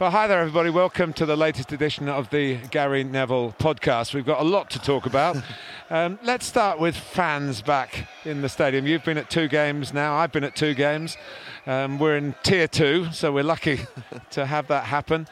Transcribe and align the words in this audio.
Well, 0.00 0.10
hi 0.10 0.28
there, 0.28 0.40
everybody. 0.40 0.70
Welcome 0.70 1.12
to 1.12 1.26
the 1.26 1.36
latest 1.36 1.72
edition 1.72 2.08
of 2.08 2.30
the 2.30 2.56
Gary 2.70 3.04
Neville 3.04 3.54
podcast. 3.58 4.14
We've 4.14 4.24
got 4.24 4.40
a 4.40 4.44
lot 4.44 4.70
to 4.70 4.78
talk 4.78 5.04
about. 5.04 5.36
um, 5.90 6.18
let's 6.22 6.46
start 6.46 6.80
with 6.80 6.96
fans 6.96 7.60
back 7.60 8.08
in 8.24 8.40
the 8.40 8.48
stadium. 8.48 8.86
You've 8.86 9.04
been 9.04 9.18
at 9.18 9.28
two 9.28 9.46
games 9.46 9.92
now. 9.92 10.14
I've 10.14 10.32
been 10.32 10.42
at 10.42 10.56
two 10.56 10.72
games. 10.72 11.18
Um, 11.66 11.98
we're 11.98 12.16
in 12.16 12.34
tier 12.42 12.66
two, 12.66 13.12
so 13.12 13.30
we're 13.30 13.44
lucky 13.44 13.80
to 14.30 14.46
have 14.46 14.68
that 14.68 14.84
happen. 14.84 15.28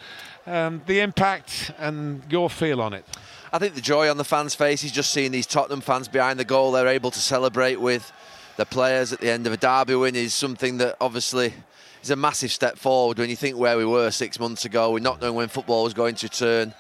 Um, 0.46 0.82
the 0.84 1.00
impact 1.00 1.72
and 1.78 2.22
your 2.28 2.50
feel 2.50 2.82
on 2.82 2.92
it. 2.92 3.06
I 3.50 3.58
think 3.58 3.74
the 3.74 3.80
joy 3.80 4.10
on 4.10 4.18
the 4.18 4.22
fans' 4.24 4.54
faces, 4.54 4.92
just 4.92 5.12
seeing 5.12 5.32
these 5.32 5.46
Tottenham 5.46 5.80
fans 5.80 6.08
behind 6.08 6.38
the 6.38 6.44
goal, 6.44 6.72
they're 6.72 6.88
able 6.88 7.10
to 7.12 7.20
celebrate 7.20 7.80
with 7.80 8.12
the 8.58 8.66
players 8.66 9.14
at 9.14 9.20
the 9.20 9.30
end 9.30 9.46
of 9.46 9.52
a 9.54 9.56
derby 9.56 9.94
win 9.94 10.14
is 10.14 10.34
something 10.34 10.76
that 10.76 10.96
obviously 11.00 11.54
is 12.02 12.10
a 12.10 12.16
massive 12.16 12.50
step 12.52 12.78
forward 12.78 13.18
when 13.18 13.30
you 13.30 13.36
think 13.36 13.56
where 13.56 13.76
we 13.76 13.84
were 13.84 14.10
six 14.10 14.38
months 14.38 14.64
ago. 14.64 14.92
We're 14.92 15.00
not 15.00 15.20
knowing 15.20 15.34
when 15.34 15.48
football 15.48 15.84
was 15.84 15.94
going 15.94 16.14
to 16.16 16.28
turn, 16.28 16.74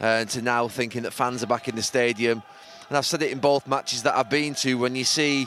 uh, 0.00 0.24
to 0.24 0.42
now 0.42 0.68
thinking 0.68 1.02
that 1.02 1.12
fans 1.12 1.42
are 1.42 1.46
back 1.46 1.68
in 1.68 1.76
the 1.76 1.82
stadium. 1.82 2.42
And 2.88 2.96
I've 2.96 3.06
said 3.06 3.22
it 3.22 3.30
in 3.30 3.38
both 3.38 3.66
matches 3.66 4.02
that 4.04 4.16
I've 4.16 4.30
been 4.30 4.54
to. 4.56 4.74
When 4.74 4.96
you 4.96 5.04
see 5.04 5.46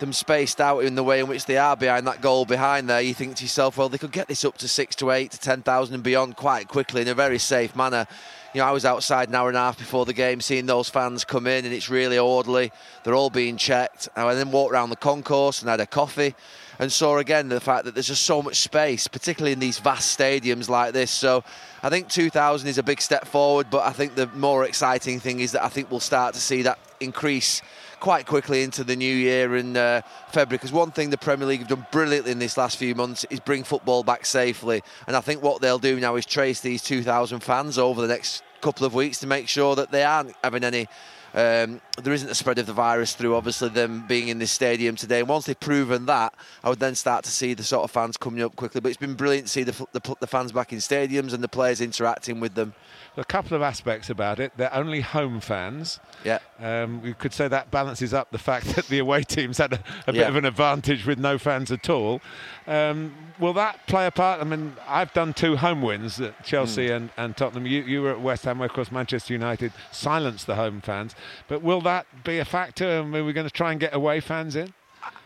them 0.00 0.12
spaced 0.12 0.60
out 0.60 0.80
in 0.80 0.94
the 0.94 1.04
way 1.04 1.20
in 1.20 1.28
which 1.28 1.44
they 1.44 1.58
are 1.58 1.76
behind 1.76 2.06
that 2.06 2.20
goal 2.20 2.44
behind 2.44 2.88
there, 2.88 3.00
you 3.00 3.14
think 3.14 3.36
to 3.36 3.44
yourself, 3.44 3.76
well, 3.76 3.88
they 3.88 3.98
could 3.98 4.12
get 4.12 4.26
this 4.26 4.44
up 4.44 4.58
to 4.58 4.68
six 4.68 4.96
to 4.96 5.10
eight 5.10 5.30
to 5.32 5.38
ten 5.38 5.62
thousand 5.62 5.94
and 5.94 6.02
beyond 6.02 6.36
quite 6.36 6.68
quickly 6.68 7.02
in 7.02 7.08
a 7.08 7.14
very 7.14 7.38
safe 7.38 7.76
manner. 7.76 8.06
You 8.54 8.60
know, 8.60 8.66
I 8.66 8.72
was 8.72 8.84
outside 8.84 9.28
an 9.28 9.34
hour 9.34 9.48
and 9.48 9.56
a 9.56 9.60
half 9.60 9.78
before 9.78 10.04
the 10.04 10.12
game, 10.12 10.40
seeing 10.40 10.66
those 10.66 10.88
fans 10.88 11.24
come 11.24 11.46
in, 11.46 11.64
and 11.64 11.72
it's 11.72 11.88
really 11.88 12.18
orderly. 12.18 12.70
They're 13.02 13.14
all 13.14 13.30
being 13.30 13.56
checked. 13.56 14.08
I 14.14 14.34
then 14.34 14.50
walked 14.50 14.72
around 14.72 14.90
the 14.90 14.96
concourse 14.96 15.62
and 15.62 15.70
had 15.70 15.80
a 15.80 15.86
coffee 15.86 16.34
and 16.82 16.90
saw 16.90 17.18
again 17.18 17.48
the 17.48 17.60
fact 17.60 17.84
that 17.84 17.94
there's 17.94 18.08
just 18.08 18.24
so 18.24 18.42
much 18.42 18.56
space, 18.56 19.06
particularly 19.06 19.52
in 19.52 19.60
these 19.60 19.78
vast 19.78 20.18
stadiums 20.18 20.68
like 20.68 20.92
this. 20.92 21.12
So 21.12 21.44
I 21.80 21.90
think 21.90 22.08
2000 22.08 22.66
is 22.66 22.76
a 22.76 22.82
big 22.82 23.00
step 23.00 23.24
forward, 23.24 23.68
but 23.70 23.86
I 23.86 23.92
think 23.92 24.16
the 24.16 24.26
more 24.34 24.64
exciting 24.64 25.20
thing 25.20 25.38
is 25.38 25.52
that 25.52 25.62
I 25.62 25.68
think 25.68 25.92
we'll 25.92 26.00
start 26.00 26.34
to 26.34 26.40
see 26.40 26.62
that 26.62 26.80
increase 26.98 27.62
quite 28.00 28.26
quickly 28.26 28.64
into 28.64 28.82
the 28.82 28.96
new 28.96 29.14
year 29.14 29.54
in 29.54 29.76
uh, 29.76 30.02
February. 30.32 30.58
Because 30.58 30.72
one 30.72 30.90
thing 30.90 31.10
the 31.10 31.16
Premier 31.16 31.46
League 31.46 31.60
have 31.60 31.68
done 31.68 31.86
brilliantly 31.92 32.32
in 32.32 32.40
this 32.40 32.56
last 32.56 32.76
few 32.78 32.96
months 32.96 33.24
is 33.30 33.38
bring 33.38 33.62
football 33.62 34.02
back 34.02 34.26
safely. 34.26 34.82
And 35.06 35.14
I 35.14 35.20
think 35.20 35.40
what 35.40 35.62
they'll 35.62 35.78
do 35.78 36.00
now 36.00 36.16
is 36.16 36.26
trace 36.26 36.62
these 36.62 36.82
2,000 36.82 37.44
fans 37.44 37.78
over 37.78 38.02
the 38.02 38.08
next 38.08 38.42
couple 38.60 38.84
of 38.84 38.92
weeks 38.92 39.20
to 39.20 39.28
make 39.28 39.46
sure 39.46 39.76
that 39.76 39.92
they 39.92 40.02
aren't 40.02 40.34
having 40.42 40.64
any 40.64 40.88
um, 41.34 41.80
there 42.02 42.12
isn't 42.12 42.30
a 42.30 42.34
spread 42.34 42.58
of 42.58 42.66
the 42.66 42.72
virus 42.72 43.14
through 43.14 43.34
obviously 43.34 43.70
them 43.70 44.04
being 44.06 44.28
in 44.28 44.38
this 44.38 44.50
stadium 44.50 44.96
today. 44.96 45.22
Once 45.22 45.46
they've 45.46 45.58
proven 45.58 46.06
that, 46.06 46.34
I 46.62 46.68
would 46.68 46.78
then 46.78 46.94
start 46.94 47.24
to 47.24 47.30
see 47.30 47.54
the 47.54 47.64
sort 47.64 47.84
of 47.84 47.90
fans 47.90 48.16
coming 48.16 48.42
up 48.42 48.54
quickly. 48.54 48.80
But 48.80 48.88
it's 48.88 48.98
been 48.98 49.14
brilliant 49.14 49.46
to 49.46 49.52
see 49.52 49.62
the, 49.62 49.72
the, 49.92 50.16
the 50.20 50.26
fans 50.26 50.52
back 50.52 50.72
in 50.72 50.78
stadiums 50.78 51.32
and 51.32 51.42
the 51.42 51.48
players 51.48 51.80
interacting 51.80 52.38
with 52.38 52.54
them. 52.54 52.74
A 53.18 53.24
couple 53.24 53.54
of 53.54 53.60
aspects 53.60 54.08
about 54.08 54.40
it. 54.40 54.52
They're 54.56 54.72
only 54.74 55.02
home 55.02 55.40
fans. 55.40 56.00
Yeah. 56.24 56.38
Um, 56.58 57.02
we 57.02 57.12
could 57.12 57.34
say 57.34 57.46
that 57.46 57.70
balances 57.70 58.14
up 58.14 58.30
the 58.30 58.38
fact 58.38 58.64
that 58.74 58.86
the 58.86 59.00
away 59.00 59.22
teams 59.22 59.58
had 59.58 59.74
a, 59.74 59.80
a 60.06 60.12
bit 60.14 60.26
of 60.26 60.34
an 60.36 60.46
advantage 60.46 61.04
with 61.04 61.18
no 61.18 61.36
fans 61.36 61.70
at 61.70 61.90
all. 61.90 62.22
Um, 62.66 63.14
will 63.38 63.52
that 63.52 63.86
play 63.86 64.06
a 64.06 64.10
part? 64.10 64.40
I 64.40 64.44
mean, 64.44 64.74
I've 64.88 65.12
done 65.12 65.34
two 65.34 65.56
home 65.56 65.82
wins 65.82 66.22
at 66.22 66.42
Chelsea 66.42 66.86
Hmm. 66.88 66.92
and, 66.94 67.10
and 67.18 67.36
Tottenham. 67.36 67.66
You, 67.66 67.82
you 67.82 68.00
were 68.00 68.12
at 68.12 68.20
West 68.22 68.44
Ham, 68.46 68.58
where, 68.58 68.66
of 68.68 68.72
course, 68.74 68.90
Manchester 68.90 69.34
United 69.34 69.72
silenced 69.90 70.46
the 70.46 70.54
home 70.54 70.80
fans. 70.80 71.14
But 71.48 71.60
will 71.62 71.82
that 71.82 72.06
be 72.24 72.38
a 72.38 72.46
factor? 72.46 73.00
I 73.00 73.02
mean, 73.02 73.26
we're 73.26 73.34
going 73.34 73.46
to 73.46 73.52
try 73.52 73.72
and 73.72 73.78
get 73.80 73.94
away 73.94 74.20
fans 74.20 74.56
in? 74.56 74.72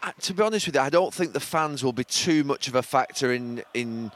I- 0.02 0.12
to 0.22 0.34
be 0.34 0.42
honest 0.42 0.66
with 0.66 0.74
you, 0.74 0.80
I 0.80 0.90
don't 0.90 1.14
think 1.14 1.34
the 1.34 1.40
fans 1.40 1.84
will 1.84 1.92
be 1.92 2.02
too 2.04 2.42
much 2.42 2.66
of 2.66 2.74
a 2.74 2.82
factor 2.82 3.32
in 3.32 3.62
in 3.74 4.10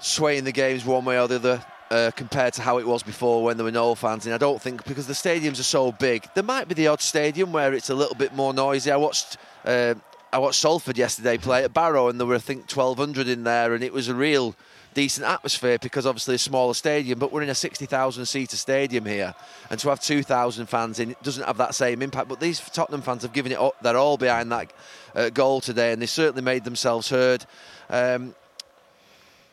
swaying 0.00 0.44
the 0.44 0.52
games 0.52 0.84
one 0.84 1.04
way 1.06 1.18
or 1.18 1.26
the 1.28 1.36
other. 1.36 1.64
Uh, 1.90 2.10
compared 2.16 2.54
to 2.54 2.62
how 2.62 2.78
it 2.78 2.86
was 2.86 3.02
before 3.02 3.44
when 3.44 3.58
there 3.58 3.64
were 3.64 3.70
no 3.70 3.94
fans, 3.94 4.24
and 4.24 4.34
I 4.34 4.38
don't 4.38 4.60
think 4.60 4.84
because 4.84 5.06
the 5.06 5.12
stadiums 5.12 5.60
are 5.60 5.64
so 5.64 5.92
big, 5.92 6.26
there 6.34 6.42
might 6.42 6.66
be 6.66 6.74
the 6.74 6.88
odd 6.88 7.02
stadium 7.02 7.52
where 7.52 7.74
it's 7.74 7.90
a 7.90 7.94
little 7.94 8.14
bit 8.14 8.34
more 8.34 8.54
noisy. 8.54 8.90
I 8.90 8.96
watched 8.96 9.36
uh, 9.66 9.94
I 10.32 10.38
watched 10.38 10.60
Salford 10.60 10.98
yesterday 10.98 11.38
play 11.38 11.62
at 11.62 11.72
Barrow, 11.72 12.08
and 12.08 12.18
there 12.18 12.26
were 12.26 12.34
I 12.34 12.38
think 12.38 12.68
1,200 12.68 13.28
in 13.28 13.44
there, 13.44 13.74
and 13.74 13.84
it 13.84 13.92
was 13.92 14.08
a 14.08 14.14
real 14.14 14.56
decent 14.94 15.26
atmosphere 15.26 15.78
because 15.78 16.06
obviously 16.06 16.36
a 16.36 16.38
smaller 16.38 16.74
stadium, 16.74 17.18
but 17.18 17.32
we're 17.32 17.42
in 17.42 17.50
a 17.50 17.54
60,000 17.54 18.26
seater 18.26 18.56
stadium 18.56 19.04
here, 19.04 19.34
and 19.70 19.78
to 19.80 19.88
have 19.90 20.00
2,000 20.00 20.66
fans 20.66 20.98
in 20.98 21.14
doesn't 21.22 21.44
have 21.44 21.58
that 21.58 21.74
same 21.74 22.00
impact. 22.00 22.28
But 22.28 22.40
these 22.40 22.60
Tottenham 22.60 23.02
fans 23.02 23.22
have 23.22 23.32
given 23.32 23.52
it 23.52 23.58
up; 23.58 23.76
they're 23.82 23.96
all 23.96 24.16
behind 24.16 24.50
that 24.50 24.72
uh, 25.14 25.30
goal 25.30 25.60
today, 25.60 25.92
and 25.92 26.00
they 26.00 26.06
certainly 26.06 26.42
made 26.42 26.64
themselves 26.64 27.10
heard. 27.10 27.44
Um, 27.90 28.34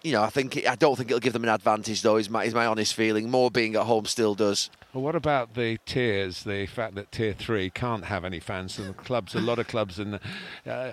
you 0.04 0.12
know, 0.14 0.24
I 0.24 0.30
think 0.30 0.66
I 0.68 0.76
don't 0.76 0.96
think 0.96 1.12
it'll 1.12 1.20
give 1.20 1.34
them 1.34 1.44
an 1.44 1.50
advantage 1.50 2.02
though. 2.02 2.16
Is 2.16 2.30
my 2.30 2.44
is 2.44 2.54
my 2.54 2.66
honest 2.66 2.94
feeling. 2.94 3.30
More 3.30 3.52
being 3.52 3.76
at 3.76 3.84
home 3.84 4.06
still 4.06 4.36
does. 4.36 4.70
Well, 4.94 5.04
what 5.04 5.16
about 5.16 5.54
the 5.54 5.78
tiers? 5.86 6.44
The 6.44 6.66
fact 6.66 6.96
that 6.96 7.12
tier 7.12 7.34
three 7.34 7.70
can't 7.70 8.06
have 8.06 8.26
any 8.26 8.40
fans, 8.40 8.78
and 8.80 8.98
clubs, 8.98 9.36
a 9.36 9.40
lot 9.40 9.60
of 9.60 9.68
clubs, 9.68 10.00
and 10.00 10.20
uh, 10.68 10.92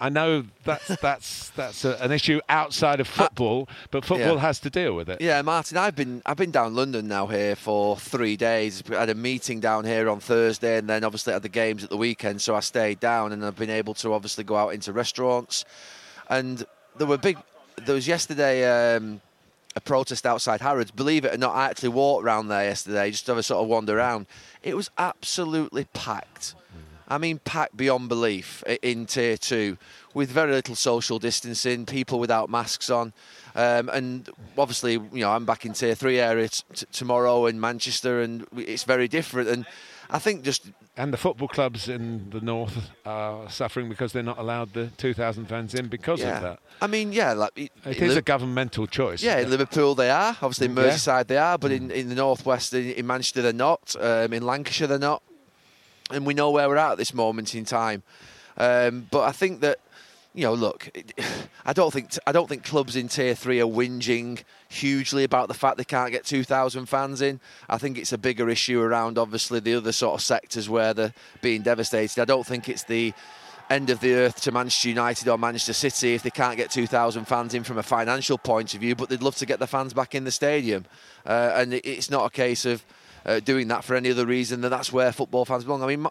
I 0.00 0.08
know 0.08 0.44
that's 0.64 0.88
that's 1.00 1.50
that's 1.50 1.84
a, 1.84 1.96
an 2.02 2.12
issue 2.12 2.40
outside 2.48 3.00
of 3.00 3.06
football, 3.06 3.68
but 3.90 4.04
football 4.04 4.34
yeah. 4.34 4.40
has 4.40 4.58
to 4.60 4.70
deal 4.70 4.94
with 4.94 5.08
it. 5.08 5.20
Yeah, 5.20 5.40
Martin, 5.42 5.76
I've 5.76 5.96
been 5.96 6.20
I've 6.26 6.36
been 6.36 6.50
down 6.50 6.74
London 6.74 7.06
now 7.08 7.28
here 7.28 7.56
for 7.56 7.96
three 7.96 8.36
days. 8.36 8.82
I 8.90 9.00
had 9.00 9.10
a 9.10 9.14
meeting 9.14 9.60
down 9.60 9.84
here 9.84 10.10
on 10.10 10.20
Thursday, 10.20 10.76
and 10.76 10.88
then 10.88 11.04
obviously 11.04 11.32
had 11.32 11.42
the 11.42 11.48
games 11.48 11.84
at 11.84 11.90
the 11.90 11.96
weekend. 11.96 12.42
So 12.42 12.54
I 12.54 12.60
stayed 12.60 13.00
down, 13.00 13.32
and 13.32 13.44
I've 13.44 13.56
been 13.56 13.70
able 13.70 13.94
to 13.94 14.12
obviously 14.12 14.44
go 14.44 14.56
out 14.56 14.74
into 14.74 14.92
restaurants, 14.92 15.64
and 16.28 16.66
there 16.98 17.06
were 17.06 17.18
big. 17.18 17.38
There 17.84 17.94
was 17.94 18.06
yesterday. 18.06 18.96
Um, 18.96 19.20
a 19.76 19.80
protest 19.80 20.26
outside 20.26 20.60
Harrods. 20.60 20.90
Believe 20.90 21.24
it 21.24 21.32
or 21.32 21.38
not, 21.38 21.54
I 21.54 21.66
actually 21.66 21.90
walked 21.90 22.24
around 22.24 22.48
there 22.48 22.64
yesterday 22.64 23.12
just 23.12 23.26
to 23.26 23.32
have 23.32 23.38
a 23.38 23.42
sort 23.42 23.62
of 23.62 23.68
wander 23.68 23.98
around. 23.98 24.26
It 24.64 24.76
was 24.76 24.90
absolutely 24.98 25.84
packed. 25.92 26.56
I 27.06 27.18
mean, 27.18 27.38
packed 27.38 27.76
beyond 27.76 28.08
belief 28.08 28.62
in 28.82 29.06
tier 29.06 29.36
two, 29.36 29.78
with 30.14 30.28
very 30.30 30.52
little 30.52 30.74
social 30.74 31.18
distancing, 31.18 31.86
people 31.86 32.18
without 32.18 32.50
masks 32.50 32.90
on, 32.90 33.12
um, 33.54 33.88
and 33.88 34.28
obviously, 34.56 34.92
you 34.92 35.08
know, 35.12 35.30
I'm 35.30 35.44
back 35.44 35.64
in 35.64 35.72
tier 35.72 35.94
three 35.94 36.20
area 36.20 36.48
t- 36.48 36.86
tomorrow 36.92 37.46
in 37.46 37.60
Manchester, 37.60 38.22
and 38.22 38.46
it's 38.56 38.84
very 38.84 39.08
different. 39.08 39.48
And 39.48 39.66
I 40.12 40.18
think 40.18 40.42
just 40.42 40.70
And 40.96 41.12
the 41.12 41.16
football 41.16 41.48
clubs 41.48 41.88
in 41.88 42.30
the 42.30 42.40
north 42.40 42.90
are 43.06 43.48
suffering 43.48 43.88
because 43.88 44.12
they're 44.12 44.22
not 44.22 44.38
allowed 44.38 44.72
the 44.72 44.88
2,000 44.96 45.46
fans 45.46 45.74
in 45.74 45.86
because 45.88 46.20
yeah, 46.20 46.36
of 46.36 46.42
that. 46.42 46.58
I 46.82 46.86
mean, 46.88 47.12
yeah, 47.12 47.32
like 47.32 47.52
it, 47.56 47.72
It 47.84 48.02
is 48.02 48.16
a 48.16 48.22
governmental 48.22 48.86
choice. 48.86 49.22
Yeah, 49.22 49.38
in 49.38 49.50
Liverpool 49.50 49.94
they 49.94 50.10
are. 50.10 50.36
Obviously 50.42 50.66
in 50.66 50.76
Yeah. 50.76 50.82
Merseyside 50.84 51.26
they 51.28 51.38
are, 51.38 51.58
but 51.58 51.70
in, 51.70 51.90
in 51.90 52.08
the 52.08 52.14
northwest, 52.14 52.74
in, 52.74 52.90
in 52.90 53.06
Manchester 53.06 53.42
they're 53.42 53.52
not. 53.52 53.94
Um, 54.00 54.32
in 54.32 54.44
Lancashire 54.44 54.88
they're 54.88 54.98
not. 54.98 55.22
And 56.10 56.26
we 56.26 56.34
know 56.34 56.50
where 56.50 56.68
we're 56.68 56.76
at 56.76 56.92
at 56.92 56.98
this 56.98 57.14
moment 57.14 57.54
in 57.54 57.64
time. 57.64 58.02
Um, 58.56 59.06
but 59.10 59.22
I 59.22 59.32
think 59.32 59.60
that, 59.60 59.78
you 60.34 60.44
know, 60.44 60.54
look, 60.54 60.88
I 61.64 61.72
don't 61.72 61.92
think 61.92 62.16
I 62.26 62.32
don't 62.32 62.48
think 62.48 62.64
clubs 62.64 62.96
in 62.96 63.08
tier 63.08 63.34
three 63.34 63.60
are 63.60 63.66
whinging 63.66 64.42
hugely 64.68 65.24
about 65.24 65.48
the 65.48 65.54
fact 65.54 65.76
they 65.76 65.84
can't 65.84 66.12
get 66.12 66.24
2,000 66.24 66.86
fans 66.86 67.20
in. 67.20 67.40
I 67.68 67.78
think 67.78 67.98
it's 67.98 68.12
a 68.12 68.18
bigger 68.18 68.48
issue 68.48 68.80
around 68.80 69.18
obviously 69.18 69.60
the 69.60 69.74
other 69.74 69.92
sort 69.92 70.14
of 70.14 70.22
sectors 70.22 70.68
where 70.68 70.94
they're 70.94 71.14
being 71.42 71.62
devastated. 71.62 72.20
I 72.20 72.24
don't 72.24 72.46
think 72.46 72.68
it's 72.68 72.84
the 72.84 73.12
end 73.68 73.88
of 73.90 74.00
the 74.00 74.14
earth 74.14 74.40
to 74.42 74.52
Manchester 74.52 74.88
United 74.88 75.28
or 75.28 75.38
Manchester 75.38 75.72
City 75.72 76.14
if 76.14 76.22
they 76.22 76.30
can't 76.30 76.56
get 76.56 76.70
2,000 76.70 77.24
fans 77.24 77.54
in 77.54 77.62
from 77.62 77.78
a 77.78 77.82
financial 77.82 78.36
point 78.36 78.74
of 78.74 78.80
view, 78.80 78.96
but 78.96 79.08
they'd 79.08 79.22
love 79.22 79.36
to 79.36 79.46
get 79.46 79.60
the 79.60 79.66
fans 79.66 79.94
back 79.94 80.14
in 80.14 80.24
the 80.24 80.30
stadium. 80.32 80.84
Uh, 81.24 81.52
and 81.54 81.74
it's 81.74 82.10
not 82.10 82.26
a 82.26 82.30
case 82.30 82.64
of 82.64 82.84
uh, 83.24 83.38
doing 83.40 83.68
that 83.68 83.84
for 83.84 83.94
any 83.94 84.10
other 84.10 84.26
reason 84.26 84.60
than 84.60 84.70
that's 84.70 84.92
where 84.92 85.12
football 85.12 85.44
fans 85.44 85.64
belong. 85.64 85.82
I 85.82 85.86
mean, 85.86 86.06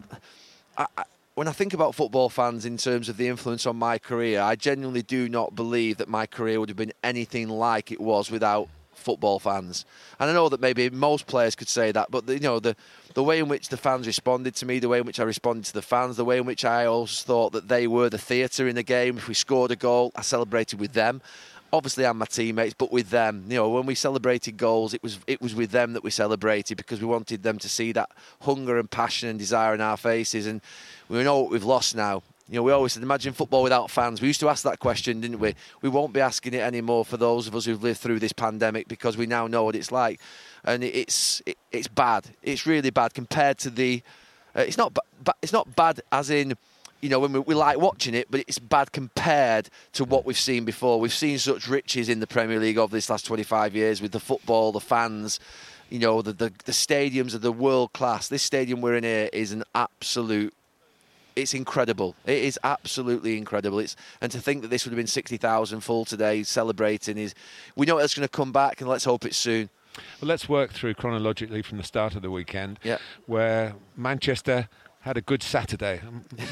I, 0.76 0.86
I, 0.96 1.04
when 1.40 1.48
I 1.48 1.52
think 1.52 1.72
about 1.72 1.94
football 1.94 2.28
fans 2.28 2.66
in 2.66 2.76
terms 2.76 3.08
of 3.08 3.16
the 3.16 3.26
influence 3.26 3.64
on 3.64 3.74
my 3.76 3.96
career, 3.96 4.42
I 4.42 4.56
genuinely 4.56 5.00
do 5.00 5.26
not 5.26 5.54
believe 5.54 5.96
that 5.96 6.06
my 6.06 6.26
career 6.26 6.60
would 6.60 6.68
have 6.68 6.76
been 6.76 6.92
anything 7.02 7.48
like 7.48 7.90
it 7.90 7.98
was 7.98 8.30
without 8.30 8.68
football 8.92 9.38
fans. 9.38 9.86
And 10.18 10.28
I 10.28 10.34
know 10.34 10.50
that 10.50 10.60
maybe 10.60 10.90
most 10.90 11.26
players 11.26 11.56
could 11.56 11.70
say 11.70 11.92
that, 11.92 12.10
but 12.10 12.26
the, 12.26 12.34
you 12.34 12.40
know 12.40 12.60
the 12.60 12.76
the 13.14 13.22
way 13.24 13.38
in 13.38 13.48
which 13.48 13.70
the 13.70 13.78
fans 13.78 14.06
responded 14.06 14.54
to 14.56 14.66
me, 14.66 14.80
the 14.80 14.90
way 14.90 14.98
in 14.98 15.06
which 15.06 15.18
I 15.18 15.22
responded 15.22 15.64
to 15.64 15.72
the 15.72 15.80
fans, 15.80 16.18
the 16.18 16.26
way 16.26 16.36
in 16.36 16.44
which 16.44 16.66
I 16.66 16.84
always 16.84 17.22
thought 17.22 17.52
that 17.52 17.68
they 17.68 17.86
were 17.86 18.10
the 18.10 18.18
theatre 18.18 18.68
in 18.68 18.76
the 18.76 18.82
game. 18.82 19.16
If 19.16 19.26
we 19.26 19.32
scored 19.32 19.70
a 19.70 19.76
goal, 19.76 20.12
I 20.14 20.20
celebrated 20.20 20.78
with 20.78 20.92
them. 20.92 21.22
Obviously 21.72 22.04
and 22.04 22.18
my 22.18 22.26
teammates, 22.26 22.74
but 22.74 22.92
with 22.92 23.10
them. 23.10 23.44
You 23.48 23.56
know, 23.56 23.68
when 23.68 23.86
we 23.86 23.94
celebrated 23.94 24.56
goals, 24.56 24.94
it 24.94 25.02
was 25.02 25.18
it 25.26 25.40
was 25.40 25.54
with 25.54 25.70
them 25.70 25.92
that 25.92 26.04
we 26.04 26.10
celebrated 26.10 26.76
because 26.76 27.00
we 27.00 27.06
wanted 27.06 27.42
them 27.42 27.58
to 27.58 27.68
see 27.68 27.92
that 27.92 28.10
hunger 28.42 28.78
and 28.78 28.90
passion 28.90 29.28
and 29.28 29.38
desire 29.38 29.74
in 29.74 29.80
our 29.80 29.96
faces. 29.96 30.46
And 30.46 30.60
we 31.08 31.22
know 31.22 31.40
what 31.40 31.50
we've 31.50 31.64
lost 31.64 31.94
now. 31.94 32.22
You 32.48 32.56
know, 32.56 32.62
we 32.64 32.72
always 32.72 32.94
said, 32.94 33.04
imagine 33.04 33.32
football 33.32 33.62
without 33.62 33.92
fans. 33.92 34.20
We 34.20 34.26
used 34.26 34.40
to 34.40 34.48
ask 34.48 34.64
that 34.64 34.80
question, 34.80 35.20
didn't 35.20 35.38
we? 35.38 35.54
We 35.82 35.88
won't 35.88 36.12
be 36.12 36.20
asking 36.20 36.54
it 36.54 36.62
anymore 36.62 37.04
for 37.04 37.16
those 37.16 37.46
of 37.46 37.54
us 37.54 37.64
who've 37.64 37.80
lived 37.80 38.00
through 38.00 38.18
this 38.18 38.32
pandemic 38.32 38.88
because 38.88 39.16
we 39.16 39.26
now 39.26 39.46
know 39.46 39.62
what 39.62 39.76
it's 39.76 39.92
like, 39.92 40.20
and 40.64 40.82
it's 40.82 41.40
it, 41.46 41.56
it's 41.70 41.86
bad. 41.86 42.26
It's 42.42 42.66
really 42.66 42.90
bad 42.90 43.14
compared 43.14 43.58
to 43.58 43.70
the. 43.70 44.02
Uh, 44.56 44.62
it's 44.62 44.76
not. 44.76 44.92
Ba- 44.94 45.34
it's 45.42 45.52
not 45.52 45.76
bad 45.76 46.00
as 46.10 46.30
in 46.30 46.56
you 47.00 47.08
know, 47.08 47.18
when 47.18 47.32
we, 47.32 47.40
we, 47.40 47.54
like 47.54 47.78
watching 47.78 48.14
it, 48.14 48.30
but 48.30 48.40
it's 48.40 48.58
bad 48.58 48.92
compared 48.92 49.70
to 49.94 50.04
what 50.04 50.24
we've 50.24 50.38
seen 50.38 50.64
before. 50.64 51.00
We've 51.00 51.12
seen 51.12 51.38
such 51.38 51.68
riches 51.68 52.08
in 52.08 52.20
the 52.20 52.26
Premier 52.26 52.58
League 52.58 52.78
over 52.78 52.94
this 52.94 53.08
last 53.08 53.26
25 53.26 53.74
years 53.74 54.02
with 54.02 54.12
the 54.12 54.20
football, 54.20 54.72
the 54.72 54.80
fans, 54.80 55.40
you 55.88 55.98
know, 55.98 56.22
the, 56.22 56.32
the, 56.32 56.52
the 56.64 56.72
stadiums 56.72 57.34
are 57.34 57.38
the 57.38 57.52
world 57.52 57.92
class. 57.92 58.28
This 58.28 58.42
stadium 58.42 58.80
we're 58.80 58.96
in 58.96 59.04
here 59.04 59.30
is 59.32 59.52
an 59.52 59.64
absolute. 59.74 60.54
It's 61.36 61.54
incredible. 61.54 62.14
It 62.26 62.42
is 62.42 62.58
absolutely 62.64 63.38
incredible. 63.38 63.78
It's 63.78 63.96
and 64.20 64.30
to 64.32 64.40
think 64.40 64.62
that 64.62 64.68
this 64.68 64.84
would 64.84 64.90
have 64.90 64.96
been 64.96 65.06
60,000 65.06 65.80
full 65.80 66.04
today 66.04 66.42
celebrating 66.42 67.16
is. 67.16 67.34
We 67.76 67.86
know 67.86 67.98
it's 67.98 68.14
going 68.14 68.28
to 68.28 68.28
come 68.28 68.52
back, 68.52 68.80
and 68.80 68.90
let's 68.90 69.04
hope 69.04 69.24
it's 69.24 69.36
soon. 69.36 69.70
Well, 70.20 70.28
let's 70.28 70.48
work 70.48 70.72
through 70.72 70.94
chronologically 70.94 71.62
from 71.62 71.78
the 71.78 71.84
start 71.84 72.14
of 72.14 72.22
the 72.22 72.30
weekend, 72.30 72.78
yeah. 72.82 72.98
where 73.26 73.74
Manchester 73.96 74.68
had 75.00 75.16
a 75.16 75.20
good 75.20 75.42
Saturday. 75.42 76.00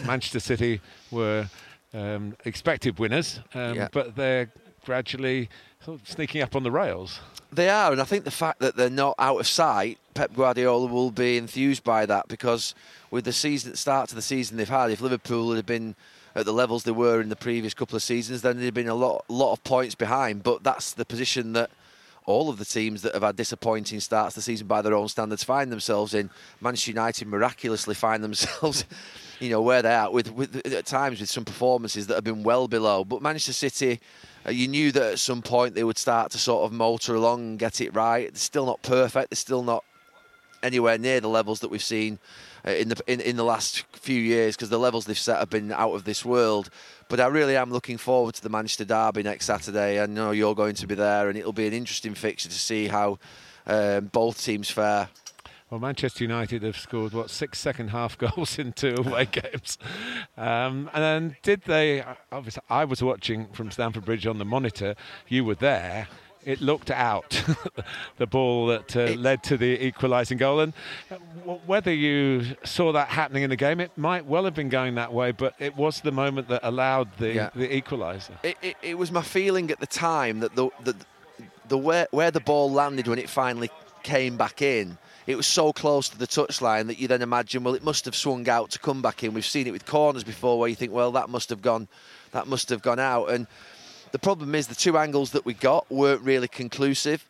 Manchester 0.06 0.40
City 0.40 0.80
were 1.10 1.48
um, 1.92 2.36
expected 2.44 2.98
winners, 2.98 3.40
um, 3.54 3.74
yeah. 3.74 3.88
but 3.92 4.16
they're 4.16 4.50
gradually 4.84 5.48
sort 5.84 6.00
of 6.00 6.08
sneaking 6.08 6.42
up 6.42 6.56
on 6.56 6.62
the 6.62 6.70
rails. 6.70 7.20
They 7.52 7.68
are, 7.68 7.92
and 7.92 8.00
I 8.00 8.04
think 8.04 8.24
the 8.24 8.30
fact 8.30 8.60
that 8.60 8.76
they're 8.76 8.90
not 8.90 9.14
out 9.18 9.38
of 9.40 9.46
sight, 9.46 9.98
Pep 10.14 10.34
Guardiola 10.34 10.86
will 10.86 11.10
be 11.10 11.36
enthused 11.38 11.84
by 11.84 12.06
that 12.06 12.28
because 12.28 12.74
with 13.10 13.24
the 13.24 13.32
season 13.32 13.74
start 13.76 14.08
to 14.10 14.14
the 14.14 14.22
season 14.22 14.56
they've 14.56 14.68
had, 14.68 14.90
if 14.90 15.00
Liverpool 15.00 15.54
had 15.54 15.66
been 15.66 15.94
at 16.34 16.44
the 16.44 16.52
levels 16.52 16.84
they 16.84 16.90
were 16.90 17.20
in 17.20 17.30
the 17.30 17.36
previous 17.36 17.74
couple 17.74 17.96
of 17.96 18.02
seasons, 18.02 18.42
then 18.42 18.58
there'd 18.58 18.74
been 18.74 18.88
a 18.88 18.94
lot, 18.94 19.24
lot 19.28 19.52
of 19.52 19.64
points 19.64 19.94
behind. 19.94 20.42
But 20.42 20.62
that's 20.62 20.92
the 20.92 21.04
position 21.04 21.52
that 21.54 21.70
all 22.28 22.50
of 22.50 22.58
the 22.58 22.64
teams 22.64 23.00
that 23.02 23.14
have 23.14 23.22
had 23.22 23.36
disappointing 23.36 24.00
starts 24.00 24.34
the 24.34 24.42
season 24.42 24.66
by 24.66 24.82
their 24.82 24.92
own 24.92 25.08
standards 25.08 25.42
find 25.42 25.72
themselves 25.72 26.12
in. 26.12 26.28
Manchester 26.60 26.90
United 26.90 27.26
miraculously 27.26 27.94
find 27.94 28.22
themselves, 28.22 28.84
you 29.40 29.48
know, 29.48 29.62
where 29.62 29.80
they 29.80 29.94
are 29.94 30.12
with, 30.12 30.30
with 30.32 30.54
at 30.66 30.84
times 30.84 31.20
with 31.20 31.30
some 31.30 31.46
performances 31.46 32.06
that 32.06 32.16
have 32.16 32.24
been 32.24 32.42
well 32.42 32.68
below. 32.68 33.02
But 33.02 33.22
Manchester 33.22 33.54
City, 33.54 33.98
uh, 34.46 34.50
you 34.50 34.68
knew 34.68 34.92
that 34.92 35.12
at 35.12 35.18
some 35.18 35.40
point 35.40 35.74
they 35.74 35.84
would 35.84 35.96
start 35.96 36.30
to 36.32 36.38
sort 36.38 36.64
of 36.64 36.72
motor 36.72 37.14
along 37.14 37.40
and 37.40 37.58
get 37.58 37.80
it 37.80 37.94
right. 37.94 38.30
They're 38.30 38.38
still 38.38 38.66
not 38.66 38.82
perfect. 38.82 39.30
They're 39.30 39.36
still 39.36 39.62
not 39.62 39.82
anywhere 40.62 40.98
near 40.98 41.20
the 41.20 41.28
levels 41.28 41.60
that 41.60 41.70
we've 41.70 41.82
seen 41.82 42.18
uh, 42.66 42.70
in 42.70 42.88
the 42.88 43.00
in, 43.06 43.20
in 43.20 43.36
the 43.36 43.44
last 43.44 43.84
few 43.92 44.20
years 44.20 44.56
because 44.56 44.70
the 44.70 44.78
levels 44.78 45.06
they've 45.06 45.18
set 45.18 45.38
have 45.38 45.50
been 45.50 45.72
out 45.72 45.92
of 45.92 46.04
this 46.04 46.24
world. 46.24 46.70
But 47.08 47.20
I 47.20 47.26
really 47.26 47.56
am 47.56 47.70
looking 47.70 47.96
forward 47.96 48.34
to 48.34 48.42
the 48.42 48.48
Manchester 48.48 48.84
Derby 48.84 49.22
next 49.22 49.46
Saturday. 49.46 50.00
I 50.00 50.06
know 50.06 50.30
you're 50.30 50.54
going 50.54 50.74
to 50.74 50.86
be 50.86 50.94
there, 50.94 51.28
and 51.28 51.38
it'll 51.38 51.52
be 51.52 51.66
an 51.66 51.72
interesting 51.72 52.14
fixture 52.14 52.48
to 52.48 52.54
see 52.54 52.88
how 52.88 53.18
um, 53.66 54.06
both 54.06 54.42
teams 54.42 54.70
fare. 54.70 55.08
Well, 55.70 55.80
Manchester 55.80 56.24
United 56.24 56.62
have 56.62 56.78
scored 56.78 57.12
what 57.12 57.28
six 57.28 57.58
second 57.58 57.88
half 57.88 58.16
goals 58.18 58.58
in 58.58 58.72
two 58.72 58.94
away 58.98 59.26
games, 59.30 59.78
um, 60.36 60.90
and 60.94 61.02
then 61.02 61.36
did 61.42 61.62
they? 61.62 62.04
Obviously, 62.32 62.62
I 62.68 62.84
was 62.84 63.02
watching 63.02 63.48
from 63.52 63.70
Stamford 63.70 64.04
Bridge 64.04 64.26
on 64.26 64.38
the 64.38 64.44
monitor. 64.44 64.94
You 65.28 65.44
were 65.44 65.54
there 65.54 66.08
it 66.48 66.62
looked 66.62 66.90
out, 66.90 67.44
the 68.16 68.26
ball 68.26 68.68
that 68.68 68.96
uh, 68.96 69.12
led 69.20 69.42
to 69.42 69.58
the 69.58 69.84
equalising 69.84 70.38
goal. 70.38 70.60
And 70.60 70.72
uh, 71.10 71.16
whether 71.66 71.92
you 71.92 72.56
saw 72.64 72.90
that 72.92 73.08
happening 73.08 73.42
in 73.42 73.50
the 73.50 73.56
game, 73.56 73.80
it 73.80 73.90
might 73.98 74.24
well 74.24 74.46
have 74.46 74.54
been 74.54 74.70
going 74.70 74.94
that 74.94 75.12
way, 75.12 75.30
but 75.30 75.52
it 75.58 75.76
was 75.76 76.00
the 76.00 76.10
moment 76.10 76.48
that 76.48 76.60
allowed 76.62 77.14
the, 77.18 77.34
yeah. 77.34 77.50
the 77.54 77.68
equaliser. 77.68 78.32
It, 78.42 78.56
it, 78.62 78.76
it, 78.80 78.96
was 78.96 79.12
my 79.12 79.20
feeling 79.20 79.70
at 79.70 79.78
the 79.78 79.86
time 79.86 80.40
that 80.40 80.56
the, 80.56 80.70
the, 80.84 80.96
the 81.68 81.76
where, 81.76 82.08
where 82.12 82.30
the 82.30 82.40
ball 82.40 82.72
landed 82.72 83.08
when 83.08 83.18
it 83.18 83.28
finally 83.28 83.70
came 84.02 84.38
back 84.38 84.62
in, 84.62 84.96
it 85.26 85.36
was 85.36 85.46
so 85.46 85.74
close 85.74 86.08
to 86.08 86.16
the 86.16 86.26
touchline 86.26 86.86
that 86.86 86.98
you 86.98 87.08
then 87.08 87.20
imagine, 87.20 87.62
well, 87.62 87.74
it 87.74 87.84
must 87.84 88.06
have 88.06 88.16
swung 88.16 88.48
out 88.48 88.70
to 88.70 88.78
come 88.78 89.02
back 89.02 89.22
in. 89.22 89.34
We've 89.34 89.44
seen 89.44 89.66
it 89.66 89.72
with 89.72 89.84
corners 89.84 90.24
before 90.24 90.58
where 90.58 90.70
you 90.70 90.74
think, 90.74 90.92
well, 90.92 91.12
that 91.12 91.28
must 91.28 91.50
have 91.50 91.60
gone, 91.60 91.88
that 92.30 92.46
must 92.46 92.70
have 92.70 92.80
gone 92.80 92.98
out. 92.98 93.28
And 93.28 93.46
the 94.12 94.18
problem 94.18 94.54
is 94.54 94.66
the 94.66 94.74
two 94.74 94.98
angles 94.98 95.32
that 95.32 95.44
we 95.44 95.54
got 95.54 95.90
weren't 95.90 96.22
really 96.22 96.48
conclusive, 96.48 97.26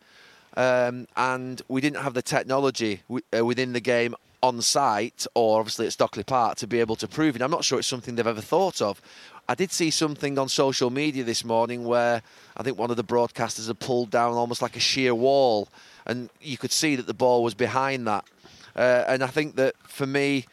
um, 0.55 1.07
and 1.15 1.61
we 1.67 1.81
didn't 1.81 2.01
have 2.01 2.13
the 2.13 2.21
technology 2.21 3.01
w- 3.07 3.23
uh, 3.37 3.45
within 3.45 3.73
the 3.73 3.79
game 3.79 4.15
on 4.41 4.61
site 4.61 5.27
or 5.33 5.59
obviously 5.59 5.85
at 5.85 5.93
Stockley 5.93 6.23
Park 6.23 6.57
to 6.57 6.67
be 6.67 6.79
able 6.79 6.95
to 6.95 7.07
prove 7.07 7.35
it. 7.35 7.41
I'm 7.41 7.51
not 7.51 7.65
sure 7.65 7.79
it's 7.79 7.87
something 7.87 8.15
they've 8.15 8.25
ever 8.25 8.41
thought 8.41 8.81
of. 8.81 9.01
I 9.49 9.55
did 9.55 9.71
see 9.71 9.89
something 9.89 10.37
on 10.37 10.47
social 10.47 10.89
media 10.89 11.23
this 11.23 11.43
morning 11.43 11.83
where 11.83 12.21
I 12.55 12.63
think 12.63 12.77
one 12.77 12.91
of 12.91 12.97
the 12.97 13.03
broadcasters 13.03 13.67
had 13.67 13.79
pulled 13.79 14.11
down 14.11 14.33
almost 14.33 14.61
like 14.61 14.75
a 14.75 14.79
sheer 14.79 15.13
wall, 15.15 15.67
and 16.05 16.29
you 16.39 16.57
could 16.57 16.71
see 16.71 16.95
that 16.95 17.07
the 17.07 17.13
ball 17.13 17.43
was 17.43 17.55
behind 17.55 18.07
that. 18.07 18.25
Uh, 18.75 19.03
and 19.07 19.23
I 19.23 19.27
think 19.27 19.55
that 19.55 19.75
for 19.83 20.05
me, 20.05 20.45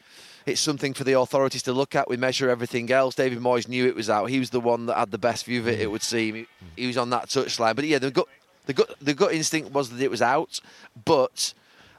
it's 0.47 0.61
something 0.61 0.95
for 0.95 1.03
the 1.03 1.19
authorities 1.19 1.65
to 1.65 1.73
look 1.73 1.97
at. 1.97 2.09
We 2.09 2.17
measure 2.17 2.49
everything 2.49 2.91
else. 2.93 3.17
David 3.17 3.41
Moyes 3.41 3.69
knew 3.69 3.87
it 3.87 3.97
was 3.97 4.09
out. 4.09 4.27
He 4.27 4.39
was 4.39 4.51
the 4.51 4.61
one 4.61 4.87
that 4.87 4.97
had 4.97 5.11
the 5.11 5.19
best 5.19 5.45
view 5.45 5.61
of 5.61 5.69
it. 5.69 5.81
It 5.81 5.89
mm. 5.89 5.91
would 5.91 6.03
seem 6.03 6.35
mm. 6.37 6.47
he 6.77 6.87
was 6.87 6.97
on 6.97 7.11
that 7.11 7.27
touchline. 7.27 7.75
But 7.75 7.85
yeah, 7.87 7.99
the 7.99 8.13
gut, 8.13 8.29
the 8.67 8.73
gut, 8.73 8.95
the 9.01 9.15
gut 9.15 9.33
instinct 9.33 9.73
was 9.73 9.91
that 9.91 10.01
it 10.01 10.11
was 10.11 10.23
out. 10.23 10.61
But 11.05 11.53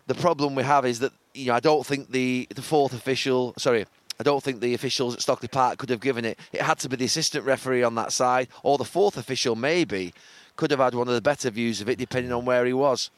the 0.07 0.15
problem 0.15 0.55
we 0.55 0.63
have 0.63 0.85
is 0.85 0.99
that 0.99 1.11
you 1.33 1.47
know 1.47 1.55
I 1.55 1.59
don't 1.59 1.85
think 1.85 2.11
the 2.11 2.47
the 2.55 2.61
fourth 2.61 2.93
official, 2.93 3.53
sorry, 3.57 3.85
I 4.17 4.23
don't 4.23 4.41
think 4.41 4.61
the 4.61 4.73
officials 4.73 5.13
at 5.13 5.21
Stockley 5.21 5.49
Park 5.49 5.77
could 5.77 5.89
have 5.89 5.99
given 5.99 6.23
it. 6.23 6.39
It 6.53 6.61
had 6.61 6.79
to 6.79 6.89
be 6.89 6.95
the 6.95 7.05
assistant 7.05 7.45
referee 7.45 7.83
on 7.83 7.95
that 7.95 8.13
side, 8.13 8.47
or 8.63 8.77
the 8.77 8.85
fourth 8.85 9.17
official 9.17 9.57
maybe 9.57 10.13
could 10.55 10.71
have 10.71 10.79
had 10.79 10.95
one 10.95 11.09
of 11.09 11.13
the 11.13 11.21
better 11.21 11.49
views 11.49 11.81
of 11.81 11.89
it, 11.89 11.99
depending 11.99 12.31
on 12.31 12.45
where 12.45 12.65
he 12.65 12.73
was 12.73 13.11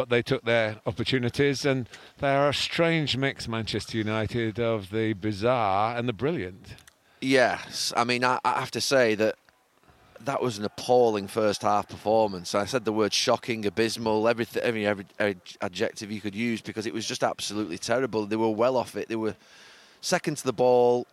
but 0.00 0.08
they 0.08 0.22
took 0.22 0.42
their 0.46 0.80
opportunities, 0.86 1.66
and 1.66 1.86
they 2.20 2.34
are 2.34 2.48
a 2.48 2.54
strange 2.54 3.18
mix, 3.18 3.46
Manchester 3.46 3.98
United, 3.98 4.58
of 4.58 4.88
the 4.88 5.12
bizarre 5.12 5.94
and 5.94 6.08
the 6.08 6.12
brilliant. 6.14 6.74
Yes, 7.20 7.92
I 7.94 8.04
mean, 8.04 8.24
I, 8.24 8.38
I 8.42 8.60
have 8.60 8.70
to 8.70 8.80
say 8.80 9.14
that 9.16 9.34
that 10.24 10.40
was 10.40 10.56
an 10.56 10.64
appalling 10.64 11.28
first 11.28 11.60
half 11.60 11.86
performance. 11.86 12.54
I 12.54 12.64
said 12.64 12.86
the 12.86 12.94
word 12.94 13.12
shocking, 13.12 13.66
abysmal, 13.66 14.26
every, 14.26 14.46
every, 14.62 14.86
every, 14.86 15.36
adjective 15.60 16.10
you 16.10 16.22
could 16.22 16.34
use 16.34 16.62
because 16.62 16.86
it 16.86 16.94
was 16.94 17.06
just 17.06 17.22
absolutely 17.22 17.76
terrible. 17.76 18.24
They 18.24 18.36
were 18.36 18.48
well 18.48 18.78
off 18.78 18.96
it. 18.96 19.08
They 19.08 19.16
were 19.16 19.36
second 20.00 20.38
to 20.38 20.44
the 20.44 20.54
ball, 20.54 21.06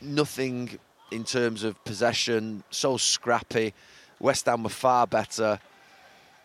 nothing 0.00 0.78
in 1.10 1.24
terms 1.24 1.62
of 1.62 1.84
possession, 1.84 2.64
so 2.70 2.96
scrappy. 2.96 3.74
West 4.18 4.46
Ham 4.46 4.62
were 4.62 4.70
far 4.70 5.06
better 5.06 5.60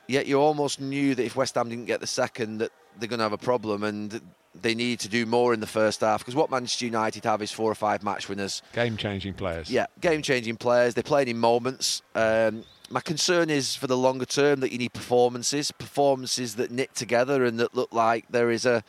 yet 0.07 0.27
you 0.27 0.39
almost 0.39 0.79
knew 0.79 1.15
that 1.15 1.23
if 1.23 1.35
West 1.35 1.55
Ham 1.55 1.69
didn't 1.69 1.85
get 1.85 2.01
the 2.01 2.07
second, 2.07 2.59
that 2.59 2.71
they're 2.99 3.09
going 3.09 3.19
to 3.19 3.23
have 3.23 3.33
a 3.33 3.37
problem 3.37 3.83
and 3.83 4.21
they 4.61 4.73
need 4.73 4.99
to 5.01 5.09
do 5.09 5.25
more 5.25 5.53
in 5.53 5.59
the 5.59 5.67
first 5.67 6.01
half 6.01 6.19
because 6.21 6.35
what 6.35 6.49
Manchester 6.49 6.85
United 6.85 7.23
have 7.25 7.41
is 7.41 7.51
four 7.51 7.69
or 7.69 7.75
five 7.75 8.03
match 8.03 8.29
winners. 8.29 8.61
Game 8.73 8.97
changing 8.97 9.33
players. 9.33 9.69
Yeah, 9.69 9.87
game 9.99 10.21
changing 10.21 10.57
players. 10.57 10.93
They're 10.93 11.03
playing 11.03 11.27
in 11.27 11.37
moments. 11.37 12.01
Um, 12.13 12.63
my 12.89 13.01
concern 13.01 13.49
is 13.49 13.75
for 13.75 13.87
the 13.87 13.97
longer 13.97 14.25
term 14.25 14.59
that 14.61 14.71
you 14.71 14.77
need 14.77 14.93
performances, 14.93 15.71
performances 15.71 16.55
that 16.55 16.71
knit 16.71 16.93
together 16.95 17.43
and 17.43 17.59
that 17.59 17.75
look 17.75 17.91
like 17.91 18.25
there 18.29 18.51
is 18.51 18.65
a 18.65 18.83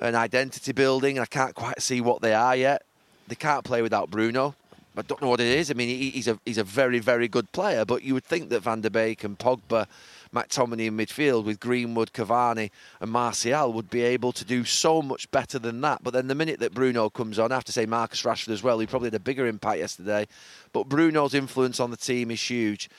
an 0.00 0.14
identity 0.14 0.72
building. 0.72 1.18
I 1.18 1.24
can't 1.24 1.54
quite 1.54 1.80
see 1.80 2.00
what 2.00 2.20
they 2.20 2.34
are 2.34 2.56
yet. 2.56 2.82
They 3.28 3.36
can't 3.36 3.64
play 3.64 3.80
without 3.80 4.10
Bruno. 4.10 4.54
I 4.96 5.02
don't 5.02 5.22
know 5.22 5.28
what 5.28 5.40
it 5.40 5.46
is. 5.46 5.70
I 5.70 5.74
mean, 5.74 5.88
he's 5.88 6.28
a 6.28 6.38
he's 6.44 6.58
a 6.58 6.64
very 6.64 6.98
very 6.98 7.28
good 7.28 7.50
player, 7.52 7.84
but 7.84 8.02
you 8.02 8.14
would 8.14 8.24
think 8.24 8.50
that 8.50 8.60
Van 8.60 8.80
der 8.80 8.90
Beek 8.90 9.24
and 9.24 9.38
Pogba 9.38 9.86
McTominay 10.34 10.86
in 10.86 10.96
midfield 10.96 11.44
with 11.44 11.60
Greenwood, 11.60 12.12
Cavani, 12.12 12.70
and 13.00 13.10
Martial 13.10 13.72
would 13.72 13.88
be 13.88 14.02
able 14.02 14.32
to 14.32 14.44
do 14.44 14.64
so 14.64 15.00
much 15.00 15.30
better 15.30 15.58
than 15.58 15.80
that. 15.82 16.02
But 16.02 16.12
then 16.12 16.26
the 16.26 16.34
minute 16.34 16.60
that 16.60 16.74
Bruno 16.74 17.08
comes 17.08 17.38
on, 17.38 17.52
I 17.52 17.54
have 17.54 17.64
to 17.64 17.72
say 17.72 17.86
Marcus 17.86 18.22
Rashford 18.22 18.52
as 18.52 18.62
well, 18.62 18.78
he 18.78 18.86
probably 18.86 19.06
had 19.06 19.14
a 19.14 19.20
bigger 19.20 19.46
impact 19.46 19.78
yesterday. 19.78 20.26
But 20.72 20.88
Bruno's 20.88 21.34
influence 21.34 21.80
on 21.80 21.90
the 21.90 21.96
team 21.96 22.30
is 22.30 22.42
huge. 22.42 22.90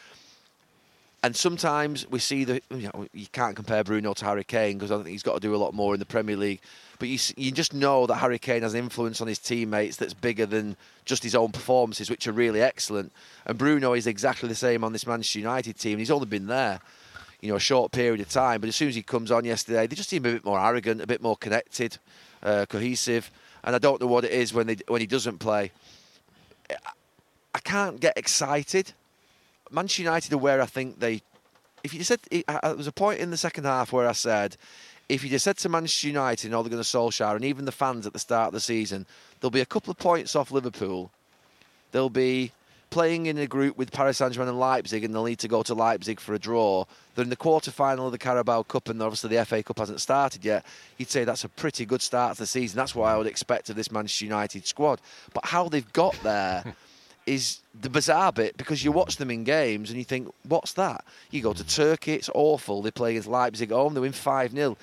And 1.26 1.36
sometimes 1.36 2.08
we 2.08 2.20
see 2.20 2.44
that 2.44 2.64
you, 2.70 2.88
know, 2.94 3.08
you 3.12 3.26
can't 3.32 3.56
compare 3.56 3.84
Bruno 3.84 4.14
to 4.14 4.26
Harry 4.26 4.44
Kane 4.44 4.78
because 4.78 4.92
I 4.92 4.98
think 4.98 5.08
he's 5.08 5.24
got 5.24 5.34
to 5.34 5.40
do 5.40 5.56
a 5.56 5.58
lot 5.58 5.74
more 5.74 5.96
in 5.96 6.00
the 6.00 6.06
Premier 6.06 6.38
League. 6.38 6.62
But 7.00 7.08
you, 7.08 7.18
you 7.36 7.52
just 7.52 7.74
know 7.74 8.06
that 8.06 8.18
Harry 8.18 8.38
Kane 8.38 8.62
has 8.62 8.76
an 8.76 8.80
influence 8.80 9.22
on 9.22 9.28
his 9.28 9.40
teammates 9.40 9.98
that's 9.98 10.14
bigger 10.14 10.46
than 10.46 10.78
just 11.04 11.24
his 11.24 11.34
own 11.34 11.52
performances, 11.52 12.12
which 12.12 12.28
are 12.28 12.32
really 12.32 12.62
excellent. 12.62 13.12
And 13.48 13.58
Bruno 13.58 13.94
is 13.94 14.06
exactly 14.06 14.48
the 14.48 14.54
same 14.54 14.84
on 14.84 14.94
this 14.94 15.08
Manchester 15.08 15.40
United 15.40 15.80
team. 15.80 15.98
He's 15.98 16.12
only 16.12 16.28
been 16.28 16.46
there 16.46 16.80
you 17.42 17.50
know, 17.50 17.56
a 17.56 17.60
short 17.60 17.92
period 17.92 18.22
of 18.22 18.30
time. 18.30 18.62
But 18.62 18.68
as 18.68 18.76
soon 18.76 18.90
as 18.90 18.96
he 18.96 19.02
comes 19.02 19.32
on 19.32 19.46
yesterday, 19.46 19.88
they 19.88 19.96
just 19.96 20.10
seem 20.10 20.26
a 20.26 20.34
bit 20.34 20.46
more 20.46 20.60
arrogant, 20.60 21.02
a 21.02 21.08
bit 21.08 21.22
more 21.22 21.38
connected, 21.38 21.98
uh, 22.44 22.66
cohesive. 22.68 23.32
And 23.64 23.76
I 23.76 23.80
don't 23.80 24.00
know 24.00 24.08
what 24.08 24.26
it 24.26 24.32
is 24.32 24.54
when 24.54 24.68
they 24.68 24.78
when 24.88 25.02
he 25.02 25.08
doesn't 25.08 25.40
play. 25.40 25.72
I 26.70 27.60
can't 27.60 28.00
get 28.00 28.18
excited. 28.18 28.94
Manchester 29.72 30.04
United 30.04 30.34
are 30.34 30.38
where 30.38 30.62
I 30.62 30.66
think 30.66 31.00
they. 31.00 31.22
If 31.84 31.94
you 31.94 32.04
said 32.04 32.20
there 32.32 32.76
was 32.76 32.88
a 32.88 32.92
point 32.92 33.20
in 33.20 33.30
the 33.30 33.38
second 33.38 33.66
half 33.66 33.94
where 33.94 34.08
I 34.08 34.14
said, 34.14 34.58
if 35.08 35.24
you 35.24 35.30
just 35.30 35.46
said 35.46 35.58
to 35.58 35.70
Manchester 35.70 36.08
United 36.08 36.48
and 36.48 36.56
Ole 36.56 36.64
Gunnar 36.64 36.82
Solskjaer 36.82 37.36
and 37.36 37.46
even 37.46 37.66
the 37.66 37.72
fans 37.72 38.08
at 38.08 38.14
the 38.14 38.20
start 38.20 38.48
of 38.48 38.54
the 38.54 38.60
season, 38.60 39.06
there'll 39.40 39.52
be 39.52 39.62
a 39.62 39.66
couple 39.66 39.92
of 39.92 39.98
points 39.98 40.36
off 40.36 40.52
Liverpool. 40.52 41.12
There'll 41.92 42.10
be 42.10 42.52
playing 42.96 43.26
in 43.26 43.38
a 43.38 43.46
group 43.46 43.76
with 43.76 43.92
Paris 43.92 44.20
Saint-Germain 44.20 44.48
and 44.48 44.58
Leipzig, 44.58 45.04
and 45.04 45.14
they'll 45.14 45.26
need 45.26 45.40
to 45.40 45.50
go 45.50 45.62
to 45.64 45.74
Leipzig 45.74 46.18
for 46.18 46.34
a 46.34 46.40
draw. 46.40 46.86
They're 47.14 47.24
in 47.24 47.30
the 47.30 47.36
quarter-final 47.36 48.06
of 48.06 48.14
the 48.14 48.18
Carabao 48.18 48.64
Cup, 48.64 48.88
and 48.88 49.02
obviously 49.02 49.36
the 49.36 49.44
FA 49.44 49.62
Cup 49.62 49.80
hasn't 49.80 50.00
started 50.00 50.46
yet. 50.46 50.66
You'd 50.98 51.10
say 51.10 51.26
that's 51.26 51.44
a 51.44 51.50
pretty 51.50 51.86
good 51.86 52.02
start 52.02 52.38
to 52.38 52.44
the 52.44 52.48
season. 52.48 52.78
That's 52.78 52.96
what 52.96 53.10
I 53.10 53.18
would 53.18 53.28
expect 53.28 53.70
of 53.70 53.76
this 53.76 53.92
Manchester 53.92 54.24
United 54.24 54.66
squad. 54.66 55.02
But 55.34 55.44
how 55.44 55.68
they've 55.68 55.92
got 55.92 56.18
there 56.24 56.64
is 57.26 57.60
the 57.82 57.90
bizarre 57.90 58.32
bit 58.32 58.56
because 58.56 58.82
you 58.82 58.94
watch 58.94 59.18
them 59.18 59.30
in 59.30 59.44
games 59.44 59.90
and 59.90 60.00
you 60.00 60.06
think, 60.06 60.34
what's 60.48 60.72
that? 60.76 61.04
You 61.32 61.42
go 61.42 61.52
to 61.52 61.66
Turkey, 61.66 62.14
it's 62.14 62.30
awful. 62.34 62.82
They 62.82 62.92
play 62.92 63.12
against 63.12 63.28
Leipzig 63.28 63.72
at 63.72 63.76
home, 63.76 63.94
they 63.94 64.00
win 64.00 64.14
5 64.14 64.54
0. 64.54 64.78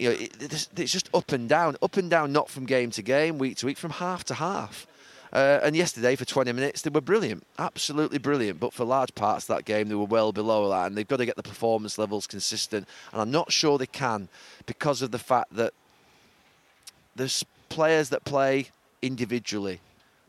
You 0.00 0.08
know, 0.08 0.16
it, 0.16 0.68
it's 0.76 0.90
just 0.90 1.08
up 1.14 1.30
and 1.30 1.48
down, 1.48 1.76
up 1.80 1.96
and 1.96 2.10
down, 2.10 2.32
not 2.32 2.50
from 2.50 2.66
game 2.66 2.90
to 2.90 3.02
game, 3.02 3.38
week 3.38 3.58
to 3.58 3.66
week, 3.66 3.78
from 3.78 3.92
half 3.92 4.24
to 4.24 4.34
half. 4.34 4.88
Uh, 5.32 5.60
and 5.62 5.74
yesterday, 5.74 6.14
for 6.14 6.26
20 6.26 6.52
minutes, 6.52 6.82
they 6.82 6.90
were 6.90 7.00
brilliant, 7.00 7.46
absolutely 7.58 8.18
brilliant. 8.18 8.60
But 8.60 8.74
for 8.74 8.84
large 8.84 9.14
parts 9.14 9.48
of 9.48 9.56
that 9.56 9.64
game, 9.64 9.88
they 9.88 9.94
were 9.94 10.04
well 10.04 10.30
below 10.32 10.68
that, 10.68 10.86
and 10.86 10.96
they've 10.96 11.08
got 11.08 11.16
to 11.18 11.26
get 11.26 11.36
the 11.36 11.42
performance 11.42 11.96
levels 11.96 12.26
consistent. 12.26 12.86
And 13.12 13.20
I'm 13.22 13.30
not 13.30 13.50
sure 13.50 13.78
they 13.78 13.86
can 13.86 14.28
because 14.66 15.00
of 15.00 15.10
the 15.10 15.18
fact 15.18 15.54
that 15.56 15.72
there's 17.16 17.44
players 17.70 18.10
that 18.10 18.24
play 18.24 18.68
individually. 19.00 19.80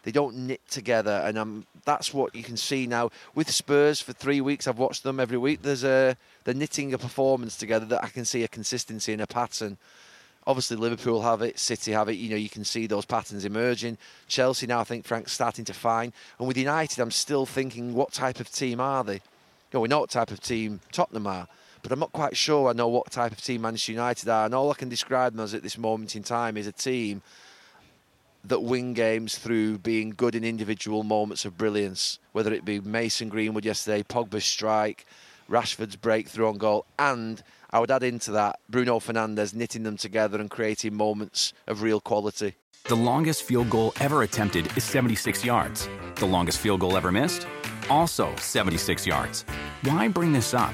They 0.04 0.12
don't 0.12 0.36
knit 0.36 0.62
together, 0.70 1.22
and 1.26 1.66
that's 1.86 2.14
what 2.14 2.36
you 2.36 2.44
can 2.44 2.58
see 2.58 2.88
now 2.88 3.10
with 3.36 3.50
Spurs. 3.50 4.02
For 4.02 4.14
three 4.14 4.42
weeks, 4.42 4.68
I've 4.68 4.78
watched 4.78 5.04
them 5.04 5.20
every 5.20 5.38
week. 5.38 5.62
There's 5.62 5.84
a 5.84 6.18
they're 6.44 6.54
knitting 6.54 6.94
a 6.94 6.98
performance 6.98 7.58
together 7.58 7.86
that 7.86 8.04
I 8.04 8.08
can 8.08 8.26
see 8.26 8.44
a 8.44 8.50
consistency 8.50 9.14
and 9.14 9.22
a 9.22 9.28
pattern. 9.28 9.78
Obviously, 10.46 10.78
Liverpool 10.78 11.22
have 11.22 11.42
it, 11.42 11.58
City 11.58 11.92
have 11.92 12.10
it. 12.10 12.14
You 12.16 12.30
know, 12.30 12.36
you 12.36 12.50
can 12.50 12.66
see 12.66 12.88
those 12.88 13.06
patterns 13.06 13.46
emerging. 13.46 13.98
Chelsea 14.28 14.68
now, 14.68 14.80
I 14.80 14.84
think 14.84 15.06
Frank's 15.06 15.32
starting 15.32 15.66
to 15.66 15.74
find. 15.74 16.12
And 16.38 16.48
with 16.48 16.58
United, 16.58 17.00
I'm 17.00 17.12
still 17.12 17.46
thinking, 17.46 17.94
what 17.94 18.12
type 18.12 18.40
of 18.40 18.52
team 18.52 18.80
are 18.80 19.04
they? 19.04 19.16
You 19.16 19.20
know, 19.76 19.80
we 19.82 19.88
know 19.88 20.02
what 20.02 20.10
type 20.10 20.32
of 20.32 20.42
team 20.42 20.82
Tottenham 20.92 21.28
are, 21.28 21.48
but 21.82 21.92
I'm 21.92 22.00
not 22.00 22.12
quite 22.12 22.36
sure 22.36 22.70
I 22.70 22.74
know 22.74 22.90
what 22.90 23.10
type 23.10 23.32
of 23.32 23.42
team 23.42 23.62
Manchester 23.62 23.94
United 23.94 24.30
are. 24.30 24.46
And 24.46 24.54
all 24.54 24.70
I 24.70 24.76
can 24.76 24.90
describe 24.90 25.34
them 25.34 25.44
as 25.44 25.54
at 25.54 25.64
this 25.64 25.78
moment 25.78 26.16
in 26.16 26.24
time 26.24 26.58
is 26.58 26.68
a 26.68 26.72
team 26.72 27.22
that 28.46 28.60
win 28.60 28.94
games 28.94 29.38
through 29.38 29.78
being 29.78 30.10
good 30.10 30.36
in 30.36 30.44
individual 30.44 31.04
moments 31.04 31.46
of 31.46 31.58
brilliance, 31.58 32.20
whether 32.34 32.54
it 32.54 32.66
be 32.66 32.82
Mason 32.82 33.30
Greenwood 33.30 33.64
yesterday, 33.64 34.04
Pogba's 34.04 34.44
strike, 34.44 35.06
Rashford's 35.54 35.96
breakthrough 35.96 36.48
on 36.48 36.58
goal, 36.58 36.88
and 36.98 37.44
I 37.70 37.80
would 37.80 37.92
add 37.92 38.02
into 38.02 38.32
that 38.32 38.60
Bruno 38.68 38.98
Fernandes 38.98 39.54
knitting 39.54 39.84
them 39.84 39.98
together 39.98 40.42
and 40.42 40.50
creating 40.50 40.96
moments 40.96 41.54
of 41.68 41.84
real 41.84 42.02
quality. 42.02 42.56
The 42.86 42.96
longest 42.96 43.44
field 43.44 43.70
goal 43.70 43.94
ever 44.00 44.24
attempted 44.24 44.76
is 44.76 44.84
76 44.84 45.46
yards. 45.46 45.88
The 46.16 46.26
longest 46.26 46.58
field 46.58 46.80
goal 46.80 46.98
ever 46.98 47.12
missed? 47.12 47.46
Also 47.88 48.36
76 48.38 49.06
yards. 49.06 49.46
Why 49.84 50.08
bring 50.08 50.34
this 50.34 50.56
up? 50.56 50.74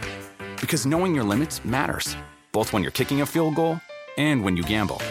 Because 0.62 0.86
knowing 0.86 1.14
your 1.14 1.26
limits 1.26 1.64
matters, 1.66 2.16
both 2.54 2.72
when 2.72 2.82
you're 2.82 2.94
kicking 2.94 3.20
a 3.20 3.26
field 3.26 3.56
goal 3.56 3.82
and 4.18 4.46
when 4.46 4.56
you 4.56 4.64
gamble. 4.64 5.02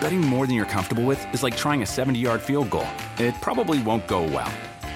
Betting 0.00 0.20
more 0.20 0.46
than 0.46 0.54
you're 0.54 0.66
comfortable 0.66 1.04
with 1.04 1.20
is 1.34 1.42
like 1.42 1.56
trying 1.56 1.82
a 1.82 1.86
70 1.86 2.16
yard 2.18 2.40
field 2.40 2.70
goal. 2.70 2.86
It 3.18 3.34
probably 3.40 3.82
won't 3.82 4.06
go 4.06 4.22
well. 4.22 4.52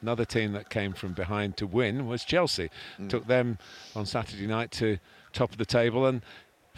Another 0.00 0.24
team 0.24 0.52
that 0.52 0.70
came 0.70 0.92
from 0.92 1.12
behind 1.12 1.56
to 1.56 1.66
win 1.66 2.06
was 2.06 2.24
Chelsea. 2.24 2.70
Mm. 2.98 3.08
Took 3.08 3.26
them 3.26 3.58
on 3.96 4.06
Saturday 4.06 4.46
night 4.46 4.70
to 4.72 4.98
top 5.32 5.50
of 5.50 5.58
the 5.58 5.66
table 5.66 6.06
and 6.06 6.22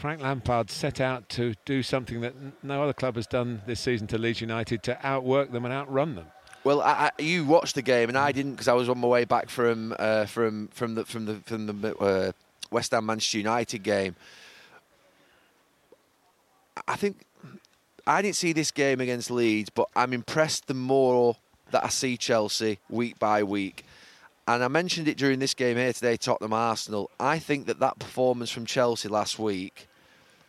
Frank 0.01 0.23
Lampard 0.23 0.71
set 0.71 0.99
out 0.99 1.29
to 1.29 1.55
do 1.67 1.83
something 1.83 2.23
that 2.23 2.35
no 2.63 2.83
other 2.83 2.95
club 2.95 3.17
has 3.17 3.27
done 3.27 3.61
this 3.67 3.81
season 3.81 4.07
to 4.07 4.17
Leeds 4.17 4.41
United 4.41 4.83
to 4.85 4.99
outwork 5.07 5.53
them 5.53 5.67
and 5.67 5.75
outrun 5.75 6.15
them. 6.15 6.27
Well, 6.65 6.81
I, 6.81 7.11
I, 7.19 7.23
you 7.23 7.45
watched 7.45 7.75
the 7.75 7.83
game 7.83 8.09
and 8.09 8.17
I 8.17 8.33
didn't 8.33 8.53
because 8.53 8.69
I 8.69 8.73
was 8.73 8.89
on 8.89 8.99
my 8.99 9.09
way 9.09 9.27
back 9.27 9.51
from 9.51 9.95
uh, 9.99 10.25
from 10.25 10.69
from 10.69 10.95
the 10.95 11.05
from 11.05 11.27
the 11.27 11.35
from 11.45 11.67
the 11.67 11.97
uh, 11.97 12.33
West 12.71 12.93
Ham 12.93 13.07
Manchester 13.07 13.39
United 13.39 13.83
game. 13.83 14.17
I 16.89 16.97
think 16.97 17.27
I 18.07 18.23
didn't 18.23 18.37
see 18.37 18.55
this 18.55 18.71
game 18.71 19.01
against 19.01 19.31
Leeds, 19.31 19.69
but 19.69 19.89
I'm 19.95 20.15
impressed 20.15 20.67
the 20.67 20.75
more 20.75 21.37
that 21.71 21.85
I 21.85 21.89
see 21.89 22.17
Chelsea 22.17 22.79
week 22.89 23.19
by 23.19 23.43
week. 23.43 23.85
And 24.49 24.65
I 24.65 24.69
mentioned 24.69 25.07
it 25.07 25.17
during 25.17 25.39
this 25.39 25.55
game 25.55 25.77
here 25.77 25.93
today, 25.93 26.17
Tottenham 26.17 26.53
Arsenal. 26.53 27.11
I 27.21 27.39
think 27.39 27.67
that 27.67 27.81
that 27.81 27.99
performance 27.99 28.51
from 28.51 28.67
Chelsea 28.67 29.09
last 29.09 29.39
week 29.39 29.87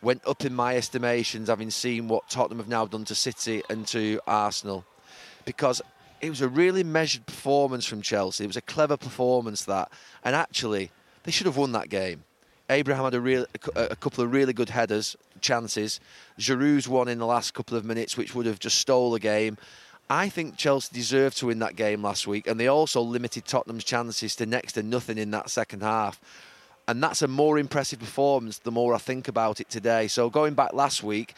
went 0.00 0.26
up 0.26 0.44
in 0.44 0.54
my 0.54 0.76
estimations, 0.76 1.48
having 1.48 1.70
seen 1.70 2.08
what 2.08 2.28
Tottenham 2.28 2.58
have 2.58 2.68
now 2.68 2.84
done 2.86 3.04
to 3.04 3.14
City 3.14 3.62
and 3.70 3.86
to 3.88 4.18
Arsenal. 4.26 4.84
Because 5.44 5.80
it 6.20 6.30
was 6.30 6.40
a 6.40 6.48
really 6.48 6.82
measured 6.82 7.26
performance 7.26 7.86
from 7.86 8.02
Chelsea. 8.02 8.44
It 8.44 8.48
was 8.48 8.56
a 8.56 8.62
clever 8.62 8.96
performance, 8.96 9.64
that. 9.64 9.90
And 10.24 10.34
actually, 10.34 10.90
they 11.22 11.30
should 11.30 11.46
have 11.46 11.56
won 11.56 11.72
that 11.72 11.88
game. 11.88 12.24
Abraham 12.70 13.04
had 13.04 13.14
a, 13.14 13.20
real, 13.20 13.46
a 13.76 13.96
couple 13.96 14.24
of 14.24 14.32
really 14.32 14.52
good 14.52 14.70
headers, 14.70 15.16
chances. 15.40 16.00
Giroud's 16.38 16.88
one 16.88 17.08
in 17.08 17.18
the 17.18 17.26
last 17.26 17.54
couple 17.54 17.76
of 17.76 17.84
minutes, 17.84 18.16
which 18.16 18.34
would 18.34 18.46
have 18.46 18.58
just 18.58 18.78
stole 18.78 19.10
the 19.10 19.20
game. 19.20 19.58
I 20.12 20.28
think 20.28 20.58
Chelsea 20.58 20.90
deserved 20.92 21.38
to 21.38 21.46
win 21.46 21.60
that 21.60 21.74
game 21.74 22.02
last 22.02 22.26
week, 22.26 22.46
and 22.46 22.60
they 22.60 22.68
also 22.68 23.00
limited 23.00 23.46
Tottenham's 23.46 23.82
chances 23.82 24.36
to 24.36 24.44
next 24.44 24.74
to 24.74 24.82
nothing 24.82 25.16
in 25.16 25.30
that 25.30 25.48
second 25.48 25.82
half. 25.82 26.20
And 26.86 27.02
that's 27.02 27.22
a 27.22 27.28
more 27.28 27.58
impressive 27.58 27.98
performance 27.98 28.58
the 28.58 28.70
more 28.70 28.94
I 28.94 28.98
think 28.98 29.26
about 29.26 29.58
it 29.58 29.70
today. 29.70 30.08
So 30.08 30.28
going 30.28 30.52
back 30.52 30.74
last 30.74 31.02
week, 31.02 31.32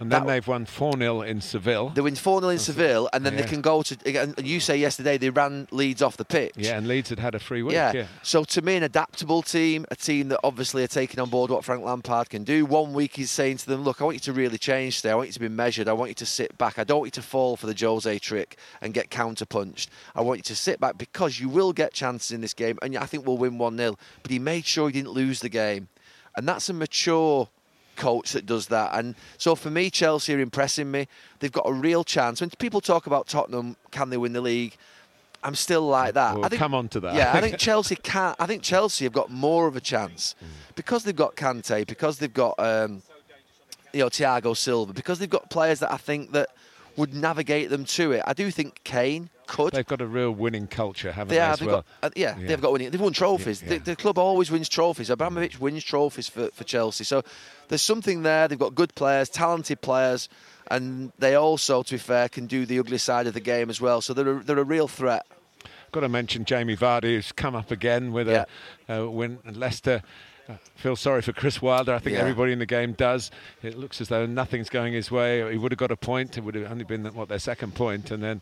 and 0.00 0.12
then 0.12 0.26
that, 0.26 0.32
they've 0.32 0.46
won 0.46 0.64
4 0.64 0.96
0 0.96 1.22
in 1.22 1.40
Seville. 1.40 1.88
They 1.90 2.00
win 2.00 2.14
4 2.14 2.40
0 2.40 2.50
in 2.50 2.58
Seville, 2.58 3.08
and 3.12 3.26
then 3.26 3.34
yeah. 3.34 3.42
they 3.42 3.48
can 3.48 3.60
go 3.60 3.82
to. 3.82 3.96
And 4.38 4.46
you 4.46 4.60
say 4.60 4.76
yesterday 4.76 5.18
they 5.18 5.30
ran 5.30 5.66
Leeds 5.72 6.02
off 6.02 6.16
the 6.16 6.24
pitch. 6.24 6.54
Yeah, 6.56 6.78
and 6.78 6.86
Leeds 6.86 7.08
had 7.08 7.18
had 7.18 7.34
a 7.34 7.40
free 7.40 7.62
week. 7.62 7.74
Yeah. 7.74 7.92
yeah. 7.92 8.06
So 8.22 8.44
to 8.44 8.62
me, 8.62 8.76
an 8.76 8.84
adaptable 8.84 9.42
team, 9.42 9.86
a 9.90 9.96
team 9.96 10.28
that 10.28 10.38
obviously 10.44 10.84
are 10.84 10.88
taking 10.88 11.18
on 11.18 11.30
board 11.30 11.50
what 11.50 11.64
Frank 11.64 11.82
Lampard 11.82 12.30
can 12.30 12.44
do. 12.44 12.64
One 12.64 12.92
week 12.92 13.16
he's 13.16 13.32
saying 13.32 13.56
to 13.58 13.66
them, 13.66 13.82
Look, 13.82 14.00
I 14.00 14.04
want 14.04 14.14
you 14.14 14.20
to 14.20 14.32
really 14.32 14.58
change 14.58 14.96
today. 14.98 15.10
I 15.10 15.14
want 15.16 15.30
you 15.30 15.34
to 15.34 15.40
be 15.40 15.48
measured. 15.48 15.88
I 15.88 15.94
want 15.94 16.10
you 16.10 16.16
to 16.16 16.26
sit 16.26 16.56
back. 16.58 16.78
I 16.78 16.84
don't 16.84 16.98
want 16.98 17.08
you 17.08 17.22
to 17.22 17.26
fall 17.26 17.56
for 17.56 17.66
the 17.66 17.76
Jose 17.78 18.18
trick 18.20 18.56
and 18.80 18.94
get 18.94 19.10
counterpunched. 19.10 19.88
I 20.14 20.20
want 20.20 20.38
you 20.38 20.44
to 20.44 20.56
sit 20.56 20.78
back 20.78 20.96
because 20.96 21.40
you 21.40 21.48
will 21.48 21.72
get 21.72 21.92
chances 21.92 22.30
in 22.30 22.40
this 22.40 22.54
game, 22.54 22.78
and 22.82 22.96
I 22.96 23.06
think 23.06 23.26
we'll 23.26 23.38
win 23.38 23.58
1 23.58 23.76
0. 23.76 23.96
But 24.22 24.30
he 24.30 24.38
made 24.38 24.64
sure 24.64 24.88
he 24.88 24.92
didn't 24.92 25.10
lose 25.10 25.40
the 25.40 25.48
game. 25.48 25.88
And 26.36 26.46
that's 26.46 26.68
a 26.68 26.72
mature 26.72 27.48
coach 27.98 28.32
that 28.32 28.46
does 28.46 28.68
that. 28.68 28.90
And 28.94 29.14
so 29.36 29.54
for 29.54 29.70
me, 29.70 29.90
Chelsea 29.90 30.34
are 30.34 30.40
impressing 30.40 30.90
me. 30.90 31.06
They've 31.40 31.52
got 31.52 31.68
a 31.68 31.72
real 31.72 32.04
chance. 32.04 32.40
When 32.40 32.48
people 32.58 32.80
talk 32.80 33.06
about 33.06 33.26
Tottenham, 33.26 33.76
can 33.90 34.08
they 34.08 34.16
win 34.16 34.32
the 34.32 34.40
league? 34.40 34.76
I'm 35.42 35.54
still 35.54 35.82
like 35.82 36.14
that. 36.14 36.34
We'll 36.34 36.44
I 36.46 36.48
think, 36.48 36.58
come 36.58 36.74
on 36.74 36.88
to 36.88 37.00
that. 37.00 37.14
Yeah, 37.14 37.32
I 37.32 37.40
think 37.40 37.58
Chelsea 37.68 37.96
can. 37.96 38.34
I 38.38 38.46
think 38.46 38.62
Chelsea 38.62 39.04
have 39.04 39.12
got 39.12 39.30
more 39.30 39.66
of 39.66 39.76
a 39.76 39.80
chance 39.80 40.34
because 40.74 41.04
they've 41.04 41.14
got 41.14 41.36
Kante, 41.36 41.86
because 41.86 42.18
they've 42.18 42.32
got 42.32 42.54
um, 42.58 43.02
you 43.92 44.00
know 44.00 44.08
Thiago 44.08 44.56
Silva, 44.56 44.92
because 44.92 45.18
they've 45.18 45.30
got 45.30 45.50
players 45.50 45.78
that 45.80 45.92
I 45.92 45.96
think 45.96 46.32
that 46.32 46.48
would 46.96 47.14
navigate 47.14 47.70
them 47.70 47.84
to 47.84 48.12
it. 48.12 48.22
I 48.26 48.32
do 48.32 48.50
think 48.50 48.82
Kane 48.82 49.30
could. 49.48 49.72
They've 49.72 49.86
got 49.86 50.00
a 50.00 50.06
real 50.06 50.30
winning 50.30 50.68
culture, 50.68 51.10
haven't 51.10 51.30
they? 51.30 51.36
they 51.36 51.40
as 51.40 51.60
well? 51.60 51.76
Got, 51.76 51.86
uh, 52.04 52.10
yeah, 52.14 52.38
yeah, 52.38 52.46
they've 52.46 52.60
got 52.60 52.72
winning. 52.72 52.90
They've 52.90 53.00
won 53.00 53.12
trophies. 53.12 53.62
Yeah, 53.62 53.72
yeah. 53.72 53.78
The, 53.78 53.84
the, 53.84 53.96
club 53.96 54.18
always 54.18 54.50
wins 54.50 54.68
trophies. 54.68 55.10
Abramovich 55.10 55.58
wins 55.58 55.82
trophies 55.82 56.28
for, 56.28 56.50
for 56.52 56.64
Chelsea. 56.64 57.02
So 57.04 57.22
there's 57.68 57.82
something 57.82 58.22
there. 58.22 58.46
They've 58.46 58.58
got 58.58 58.74
good 58.74 58.94
players, 58.94 59.28
talented 59.28 59.80
players, 59.80 60.28
and 60.70 61.12
they 61.18 61.34
also, 61.34 61.82
to 61.82 61.94
be 61.94 61.98
fair, 61.98 62.28
can 62.28 62.46
do 62.46 62.64
the 62.66 62.78
ugly 62.78 62.98
side 62.98 63.26
of 63.26 63.34
the 63.34 63.40
game 63.40 63.70
as 63.70 63.80
well. 63.80 64.00
So 64.00 64.14
they're 64.14 64.38
a, 64.38 64.42
they're 64.44 64.58
a 64.58 64.64
real 64.64 64.86
threat. 64.86 65.26
got 65.90 66.00
to 66.00 66.08
mention 66.08 66.44
Jamie 66.44 66.76
Vardy, 66.76 67.14
who's 67.14 67.32
come 67.32 67.56
up 67.56 67.70
again 67.70 68.12
with 68.12 68.28
Yeah. 68.28 68.44
a, 68.88 69.00
a 69.02 69.10
win. 69.10 69.38
Leicester 69.44 70.02
uh, 70.48 70.54
feel 70.76 70.96
sorry 70.96 71.22
for 71.22 71.32
Chris 71.32 71.60
Wilder. 71.60 71.92
I 71.94 71.98
think 71.98 72.14
Yeah. 72.14 72.20
everybody 72.22 72.52
in 72.52 72.58
the 72.58 72.66
game 72.66 72.92
does. 72.92 73.30
It 73.62 73.76
looks 73.76 74.00
as 74.00 74.08
though 74.08 74.26
nothing's 74.26 74.68
going 74.68 74.92
his 74.92 75.10
way. 75.10 75.50
He 75.52 75.58
would 75.58 75.72
have 75.72 75.78
got 75.78 75.90
a 75.90 75.96
point. 75.96 76.38
It 76.38 76.42
would 76.44 76.54
have 76.54 76.70
only 76.70 76.84
been 76.84 77.04
what 77.14 77.28
their 77.28 77.38
second 77.38 77.74
point, 77.74 78.10
and 78.10 78.22
then 78.22 78.40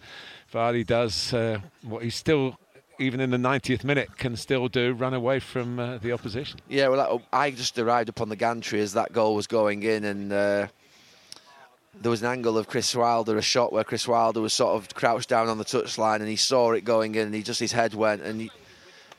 Vardy 0.52 0.86
does 0.86 1.32
uh, 1.34 1.58
what 1.82 2.02
he's 2.02 2.14
still. 2.14 2.58
Even 2.98 3.20
in 3.20 3.28
the 3.30 3.36
90th 3.36 3.84
minute, 3.84 4.16
can 4.16 4.36
still 4.36 4.68
do 4.68 4.94
run 4.94 5.12
away 5.12 5.38
from 5.38 5.78
uh, 5.78 5.98
the 5.98 6.12
opposition. 6.12 6.58
Yeah, 6.66 6.88
well, 6.88 7.20
I 7.30 7.50
just 7.50 7.78
arrived 7.78 8.08
upon 8.08 8.30
the 8.30 8.36
gantry 8.36 8.80
as 8.80 8.94
that 8.94 9.12
goal 9.12 9.34
was 9.34 9.46
going 9.46 9.82
in, 9.82 10.02
and 10.04 10.32
uh, 10.32 10.68
there 12.00 12.08
was 12.10 12.22
an 12.22 12.28
angle 12.28 12.56
of 12.56 12.68
Chris 12.68 12.94
Wilder, 12.96 13.36
a 13.36 13.42
shot 13.42 13.70
where 13.70 13.84
Chris 13.84 14.08
Wilder 14.08 14.40
was 14.40 14.54
sort 14.54 14.76
of 14.76 14.94
crouched 14.94 15.28
down 15.28 15.48
on 15.48 15.58
the 15.58 15.64
touchline, 15.64 16.20
and 16.20 16.28
he 16.28 16.36
saw 16.36 16.72
it 16.72 16.84
going 16.86 17.14
in, 17.16 17.26
and 17.26 17.34
he 17.34 17.42
just 17.42 17.60
his 17.60 17.72
head 17.72 17.92
went, 17.92 18.22
and 18.22 18.40
he, 18.40 18.50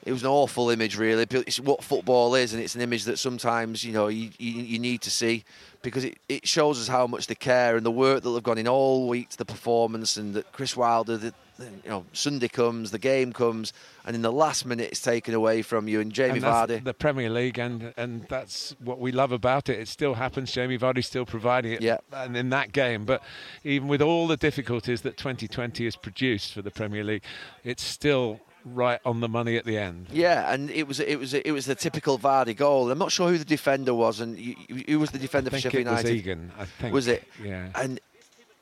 it 0.08 0.14
was 0.14 0.24
an 0.24 0.30
awful 0.30 0.70
image, 0.70 0.98
really. 0.98 1.26
But 1.26 1.48
It's 1.48 1.60
what 1.60 1.84
football 1.84 2.34
is, 2.36 2.54
and 2.54 2.64
it's 2.64 2.76
an 2.76 2.82
image 2.82 3.04
that 3.06 3.20
sometimes 3.20 3.84
you 3.84 3.92
know 3.94 4.08
you, 4.08 4.30
you, 4.40 4.52
you 4.52 4.80
need 4.80 5.02
to 5.02 5.12
see 5.12 5.44
because 5.84 6.04
it, 6.06 6.18
it 6.28 6.48
shows 6.48 6.80
us 6.82 6.88
how 6.88 7.06
much 7.08 7.28
they 7.28 7.36
care 7.36 7.76
and 7.78 7.86
the 7.86 7.92
work 7.92 8.24
that 8.24 8.30
they've 8.30 8.42
gone 8.44 8.58
in 8.58 8.68
all 8.68 9.08
week 9.08 9.30
to 9.30 9.38
the 9.38 9.46
performance, 9.46 10.18
and 10.18 10.34
that 10.34 10.52
Chris 10.52 10.76
Wilder, 10.76 11.18
the, 11.18 11.34
you 11.60 11.90
know, 11.90 12.06
Sunday 12.14 12.48
comes, 12.48 12.92
the 12.92 13.00
game 13.00 13.32
comes, 13.34 13.74
and 14.06 14.16
in 14.16 14.22
the 14.22 14.32
last 14.32 14.66
minute 14.66 14.90
it's 14.92 15.02
taken 15.02 15.34
away 15.34 15.62
from 15.62 15.88
you, 15.88 16.00
and 16.00 16.12
Jamie 16.14 16.38
and 16.38 16.44
Vardy. 16.44 16.84
the 16.84 16.94
Premier 16.94 17.30
League, 17.30 17.60
and 17.60 17.94
and 17.98 18.26
that's 18.30 18.76
what 18.80 19.00
we 19.00 19.12
love 19.12 19.32
about 19.32 19.68
it. 19.70 19.80
It 19.80 19.88
still 19.88 20.14
happens. 20.16 20.52
Jamie 20.52 20.78
Vardy's 20.78 21.08
still 21.08 21.26
providing 21.26 21.74
it, 21.74 21.82
Yeah. 21.82 21.98
and 22.14 22.36
in 22.38 22.50
that 22.50 22.72
game. 22.72 23.06
But 23.06 23.22
even 23.64 23.88
with 23.88 24.02
all 24.02 24.28
the 24.28 24.38
difficulties 24.38 25.02
that 25.02 25.18
2020 25.18 25.84
has 25.84 25.96
produced 25.96 26.54
for 26.54 26.62
the 26.62 26.72
Premier 26.72 27.04
League, 27.04 27.24
it's 27.64 27.84
still 27.84 28.40
right 28.74 29.00
on 29.06 29.20
the 29.20 29.30
money 29.30 29.58
at 29.58 29.66
the 29.66 29.78
end. 29.78 30.08
Yeah, 30.12 30.52
and 30.52 30.70
it 30.70 30.88
was 30.88 31.00
it 31.00 31.20
was 31.20 31.34
it 31.34 31.52
was 31.52 31.66
the 31.66 31.76
typical 31.76 32.18
Vardy 32.18 32.56
goal. 32.56 32.92
I'm 32.92 33.00
not 33.00 33.12
sure 33.12 33.30
who 33.30 33.38
the 33.38 33.46
defender 33.46 33.94
was, 33.94 34.20
and 34.20 34.38
you, 34.38 34.56
who 34.88 35.00
was 35.00 35.12
the 35.12 35.20
defender 35.20 35.50
I 35.50 35.52
think 35.52 35.64
for 35.64 35.70
Sheffield 35.70 35.88
it 35.88 36.04
was 36.04 36.06
Egan. 36.06 36.52
I 36.58 36.66
think 36.66 36.94
Was 36.94 37.08
it? 37.08 37.24
Yeah. 37.44 37.70
And 37.76 38.00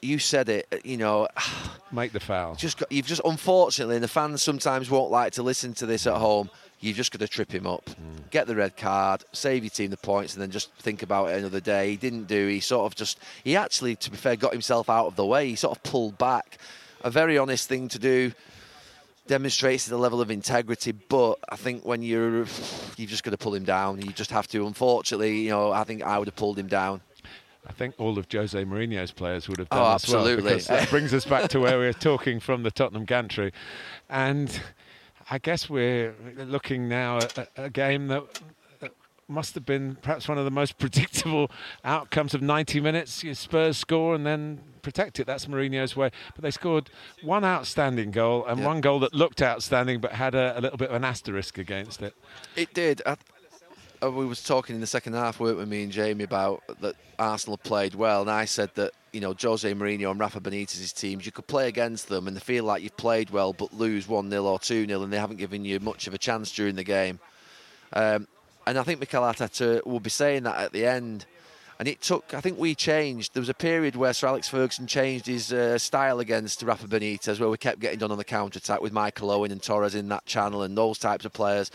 you 0.02 0.20
said 0.20 0.50
it. 0.50 0.82
You 0.84 0.98
know, 0.98 1.28
Make 1.92 2.12
the 2.12 2.20
foul. 2.20 2.56
just 2.56 2.78
got, 2.78 2.92
you've 2.92 3.06
just 3.06 3.22
unfortunately, 3.26 3.96
and 3.96 4.04
the 4.04 4.10
fans 4.10 4.42
sometimes 4.42 4.90
won't 4.90 5.12
like 5.12 5.34
to 5.34 5.44
listen 5.44 5.74
to 5.76 5.86
this 5.86 6.08
at 6.08 6.16
home. 6.16 6.50
You've 6.82 6.98
just 6.98 7.12
got 7.12 7.20
to 7.22 7.28
trip 7.28 7.52
him 7.52 7.66
up, 7.66 7.90
hmm. 7.90 8.24
get 8.30 8.48
the 8.48 8.56
red 8.56 8.78
card, 8.78 9.24
save 9.32 9.64
your 9.64 9.70
team 9.70 9.92
the 9.92 9.98
points, 9.98 10.34
and 10.34 10.42
then 10.42 10.52
just 10.52 10.72
think 10.74 11.04
about 11.04 11.30
it 11.30 11.40
another 11.40 11.62
day. 11.62 11.90
He 11.90 11.98
didn't 11.98 12.28
do. 12.28 12.48
He 12.48 12.60
sort 12.60 12.86
of 12.86 12.96
just. 12.96 13.18
He 13.44 13.56
actually, 13.56 13.96
to 13.96 14.12
be 14.12 14.18
fair, 14.18 14.36
got 14.36 14.52
himself 14.52 14.90
out 14.90 15.08
of 15.08 15.16
the 15.16 15.26
way. 15.26 15.50
He 15.50 15.56
sort 15.56 15.78
of 15.78 15.84
pulled 15.84 16.18
back. 16.18 16.58
A 17.02 17.10
very 17.10 17.38
honest 17.38 17.70
thing 17.70 17.88
to 17.90 18.00
do. 18.00 18.34
Demonstrates 19.27 19.88
the 19.88 19.98
level 19.98 20.22
of 20.22 20.29
integrity, 20.29 20.91
but 20.91 21.39
I 21.50 21.55
think 21.55 21.84
when 21.84 22.03
you're, 22.03 22.39
you've 22.98 23.10
just 23.10 23.24
got 23.24 23.32
to 23.32 23.38
pull 23.38 23.55
him 23.55 23.63
down. 23.63 24.00
You 24.01 24.12
just 24.12 24.29
have 24.29 24.48
to. 24.50 24.67
Unfortunately, 24.67 25.39
you 25.41 25.50
know, 25.50 25.72
I 25.72 25.84
think 25.84 26.03
I 26.03 26.20
would 26.20 26.27
have 26.27 26.36
pulled 26.36 26.60
him 26.60 26.67
down. 26.67 27.01
I 27.67 27.72
think 27.74 27.96
all 27.98 28.20
of 28.20 28.27
Jose 28.32 28.63
Mourinho's 28.63 29.12
players 29.12 29.50
would 29.50 29.58
have 29.58 29.70
done 29.70 29.79
Oh, 29.79 29.96
as 29.96 30.08
well. 30.08 30.20
absolutely. 30.20 30.44
because 30.44 30.67
that 30.67 30.89
brings 30.91 31.12
us 31.13 31.25
back 31.25 31.50
to 31.50 31.60
where 31.60 31.79
we 31.79 31.86
were 31.86 31.94
talking 31.94 32.39
from 32.39 32.62
the 32.62 32.70
Tottenham 32.70 33.05
gantry, 33.05 33.51
and 34.10 34.62
I 35.32 35.39
guess 35.39 35.67
we're 35.67 36.13
looking 36.38 36.88
now 36.88 37.17
at 37.17 37.50
a, 37.58 37.72
game 37.72 38.08
that 38.10 38.24
must 39.27 39.55
have 39.55 39.65
been 39.65 39.96
perhaps 40.01 40.27
one 40.27 40.38
of 40.38 40.46
the 40.46 40.51
most 40.51 40.77
predictable 40.79 41.50
outcomes 41.84 42.34
of 42.34 42.41
90 42.41 42.79
minutes. 42.79 43.24
Your 43.24 43.34
Spurs 43.36 43.77
score 43.77 44.15
and 44.15 44.25
then 44.25 44.60
protect 44.82 45.20
it. 45.20 45.25
That's 45.25 45.48
Mourinho's 45.48 45.96
way. 45.96 46.12
But 46.36 46.44
they 46.44 46.51
scored 46.51 46.89
one 47.24 47.44
outstanding 47.44 48.12
goal 48.12 48.46
and 48.46 48.60
Yeah. 48.60 48.65
one 48.67 48.82
goal 48.82 49.00
that 49.00 49.13
looked 49.13 49.41
outstanding 49.41 50.00
but 50.00 50.12
had 50.13 50.36
a, 50.36 50.58
a 50.58 50.62
little 50.62 50.77
bit 50.77 50.89
of 50.89 50.96
an 50.96 51.03
asterisk 51.03 51.58
against 51.58 52.01
it. 52.01 52.13
It 52.55 52.74
did. 52.74 53.01
I, 53.05 53.17
uh, 54.03 54.12
we 54.12 54.25
was 54.25 54.44
talking 54.44 54.75
in 54.75 54.82
the 54.82 54.88
second 54.88 55.13
half, 55.13 55.39
weren't 55.39 55.58
we, 55.58 55.65
me 55.65 55.84
and 55.84 55.91
Jamie, 55.91 56.25
about 56.25 56.62
that 56.82 56.96
Arsenal 57.17 57.58
played 57.58 57.96
well, 57.96 58.22
and 58.22 58.29
I 58.29 58.44
said 58.44 58.70
that 58.75 58.92
you 59.14 59.22
know 59.22 59.33
Jose 59.42 59.74
Mourinho 59.74 60.11
and 60.11 60.20
Rafa 60.20 60.42
Benitez's 60.42 60.92
teams, 60.92 61.25
you 61.25 61.31
could 61.31 61.48
play 61.48 61.70
against 61.70 62.09
them 62.09 62.27
and 62.27 62.35
they 62.35 62.42
feel 62.42 62.66
like 62.66 62.83
you've 62.83 62.98
played 62.98 63.29
well, 63.29 63.53
but 63.53 63.74
lose 63.74 64.05
one 64.07 64.29
0 64.29 64.44
or 64.44 64.59
two 64.59 64.85
0 64.85 65.01
and 65.01 65.11
they 65.14 65.18
haven't 65.18 65.38
given 65.38 65.64
you 65.64 65.79
much 65.79 66.07
of 66.07 66.14
a 66.14 66.18
chance 66.18 66.51
during 66.51 66.75
the 66.75 66.83
game. 66.83 67.20
Um, 67.94 68.27
and 68.68 68.78
I 68.78 68.84
think 68.84 69.00
Mikel 69.00 69.24
Arteta 69.24 69.86
will 69.86 70.00
be 70.00 70.10
saying 70.10 70.44
that 70.44 70.58
at 70.58 70.74
the 70.74 70.86
end. 70.86 71.25
And 71.78 71.90
it 71.90 72.01
took, 72.01 72.34
I 72.34 72.40
think 72.40 72.58
we 72.58 72.74
changed. 72.74 73.34
There 73.34 73.42
was 73.42 73.50
a 73.50 73.54
period 73.54 73.98
where 73.98 74.14
Sir 74.14 74.28
Alex 74.28 74.48
Ferguson 74.48 74.88
changed 74.88 75.25
his 75.25 75.51
uh, 75.51 75.78
style 75.78 76.22
against 76.22 76.64
Rafa 76.64 76.88
Benitez, 76.88 77.38
where 77.38 77.50
we 77.50 77.58
kept 77.58 77.82
getting 77.82 78.00
done 78.00 78.12
on 78.12 78.18
the 78.18 78.24
counter 78.24 78.60
attack 78.60 78.82
with 78.82 78.94
Michael 78.94 79.30
Owen 79.30 79.51
and 79.51 79.62
Torres 79.62 79.94
in 79.94 80.08
that 80.08 80.25
channel 80.25 80.64
and 80.64 80.78
those 80.78 80.98
types 80.98 81.25
of 81.25 81.34
players. 81.34 81.72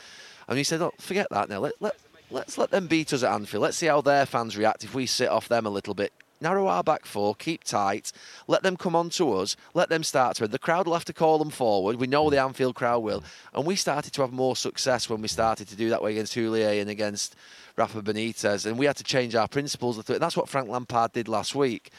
And 0.48 0.56
he 0.56 0.64
said, 0.64 0.80
"Oh, 0.80 0.94
forget 0.98 1.26
that 1.30 1.50
now. 1.50 1.58
Let, 1.58 1.74
let, 1.80 1.96
let's 2.30 2.56
let 2.56 2.70
them 2.70 2.86
beat 2.86 3.12
us 3.12 3.22
at 3.22 3.32
Anfield. 3.32 3.62
Let's 3.62 3.76
see 3.76 3.86
how 3.86 4.00
their 4.00 4.24
fans 4.24 4.56
react 4.56 4.84
if 4.84 4.94
we 4.94 5.04
sit 5.04 5.28
off 5.28 5.48
them 5.48 5.66
a 5.66 5.70
little 5.70 5.94
bit. 5.94 6.14
Narrow 6.40 6.68
our 6.68 6.82
back 6.82 7.04
four, 7.04 7.34
keep 7.34 7.64
tight, 7.64 8.12
let 8.46 8.62
them 8.62 8.76
come 8.76 8.96
on 8.96 9.10
to 9.10 9.34
us, 9.34 9.56
let 9.74 9.90
them 9.90 10.02
start 10.02 10.36
to. 10.36 10.48
The 10.48 10.58
crowd 10.58 10.86
will 10.86 10.94
have 10.94 11.04
to 11.04 11.12
call 11.12 11.38
them 11.38 11.50
forward. 11.50 11.96
We 11.96 12.06
know 12.06 12.30
the 12.30 12.40
Anfield 12.40 12.74
crowd 12.74 13.00
will. 13.00 13.22
And 13.52 13.66
we 13.66 13.76
started 13.76 14.14
to 14.14 14.22
have 14.22 14.32
more 14.32 14.56
success 14.56 15.10
when 15.10 15.20
we 15.20 15.28
started 15.28 15.68
to 15.68 15.76
do 15.76 15.90
that 15.90 16.02
way 16.02 16.12
against 16.12 16.34
Houllier 16.34 16.80
and 16.80 16.88
against 16.88 17.36
Rafa 17.76 18.00
Benitez. 18.00 18.64
And 18.64 18.78
we 18.78 18.86
had 18.86 18.96
to 18.96 19.04
change 19.04 19.34
our 19.34 19.48
principles. 19.48 19.98
And 19.98 20.20
that's 20.20 20.36
what 20.36 20.48
Frank 20.48 20.70
Lampard 20.70 21.12
did 21.12 21.28
last 21.28 21.54
week. 21.54 21.90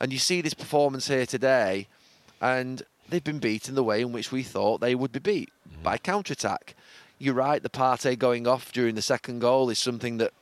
And 0.00 0.12
you 0.12 0.18
see 0.18 0.40
this 0.40 0.54
performance 0.54 1.06
here 1.06 1.26
today, 1.26 1.86
and 2.40 2.82
they've 3.08 3.22
been 3.22 3.38
beaten 3.38 3.74
the 3.74 3.84
way 3.84 4.00
in 4.00 4.12
which 4.12 4.32
we 4.32 4.42
thought 4.42 4.80
they 4.80 4.94
would 4.94 5.12
be 5.12 5.18
beat 5.18 5.50
mm-hmm. 5.68 5.82
by 5.82 5.98
counter 5.98 6.32
attack. 6.32 6.74
You're 7.18 7.34
right, 7.34 7.62
the 7.62 7.68
Partey 7.68 8.18
going 8.18 8.46
off 8.46 8.72
during 8.72 8.94
the 8.94 9.02
second 9.02 9.40
goal 9.40 9.68
is 9.68 9.78
something 9.78 10.16
that 10.16 10.32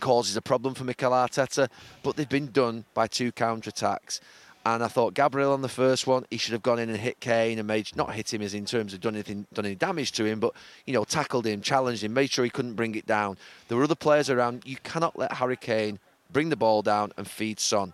causes 0.00 0.36
a 0.36 0.42
problem 0.42 0.74
for 0.74 0.84
Mikel 0.84 1.12
Arteta, 1.12 1.68
but 2.02 2.16
they've 2.16 2.28
been 2.28 2.50
done 2.50 2.84
by 2.94 3.06
two 3.06 3.32
counter 3.32 3.70
attacks. 3.70 4.20
And 4.66 4.82
I 4.82 4.88
thought 4.88 5.12
Gabriel 5.12 5.52
on 5.52 5.60
the 5.60 5.68
first 5.68 6.06
one, 6.06 6.24
he 6.30 6.38
should 6.38 6.52
have 6.52 6.62
gone 6.62 6.78
in 6.78 6.88
and 6.88 6.98
hit 6.98 7.20
Kane 7.20 7.58
and 7.58 7.68
made 7.68 7.94
not 7.96 8.14
hit 8.14 8.32
him 8.32 8.40
as 8.40 8.54
in 8.54 8.64
terms 8.64 8.94
of 8.94 9.00
done 9.00 9.14
anything, 9.14 9.46
done 9.52 9.66
any 9.66 9.74
damage 9.74 10.12
to 10.12 10.24
him, 10.24 10.40
but 10.40 10.54
you 10.86 10.94
know 10.94 11.04
tackled 11.04 11.46
him, 11.46 11.60
challenged 11.60 12.02
him, 12.02 12.14
made 12.14 12.30
sure 12.30 12.44
he 12.44 12.50
couldn't 12.50 12.74
bring 12.74 12.94
it 12.94 13.06
down. 13.06 13.36
There 13.68 13.76
were 13.76 13.84
other 13.84 13.94
players 13.94 14.30
around. 14.30 14.62
You 14.64 14.76
cannot 14.82 15.18
let 15.18 15.32
Harry 15.32 15.56
Kane 15.56 15.98
bring 16.32 16.48
the 16.48 16.56
ball 16.56 16.80
down 16.80 17.12
and 17.18 17.28
feed 17.28 17.60
Son 17.60 17.92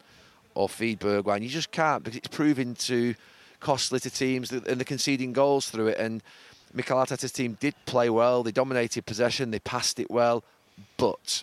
or 0.55 0.69
feed 0.69 1.01
Bergwijn. 1.01 1.43
You 1.43 1.49
just 1.49 1.73
can't 1.73 2.05
because 2.05 2.19
it's 2.19 2.29
proving 2.29 2.77
to 2.77 3.17
costly 3.59 3.99
to 4.01 4.11
teams 4.11 4.53
and 4.53 4.63
they're 4.63 4.85
conceding 4.85 5.33
goals 5.33 5.71
through 5.71 5.89
it. 5.89 5.99
And 5.99 6.23
Mikel 6.73 6.99
Arteta's 6.99 7.33
team 7.33 7.57
did 7.59 7.75
play 7.85 8.11
well. 8.11 8.45
They 8.45 8.53
dominated 8.53 9.07
possession. 9.07 9.51
They 9.51 9.59
passed 9.59 9.99
it 9.99 10.11
well, 10.11 10.45
but 10.97 11.43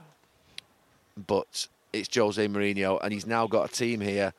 but 1.26 1.68
it's 1.94 2.14
Jose 2.16 2.46
Mourinho, 2.48 3.00
and 3.02 3.12
he's 3.14 3.26
now 3.26 3.48
got 3.48 3.70
a 3.70 3.74
team 3.74 4.02
here. 4.02 4.34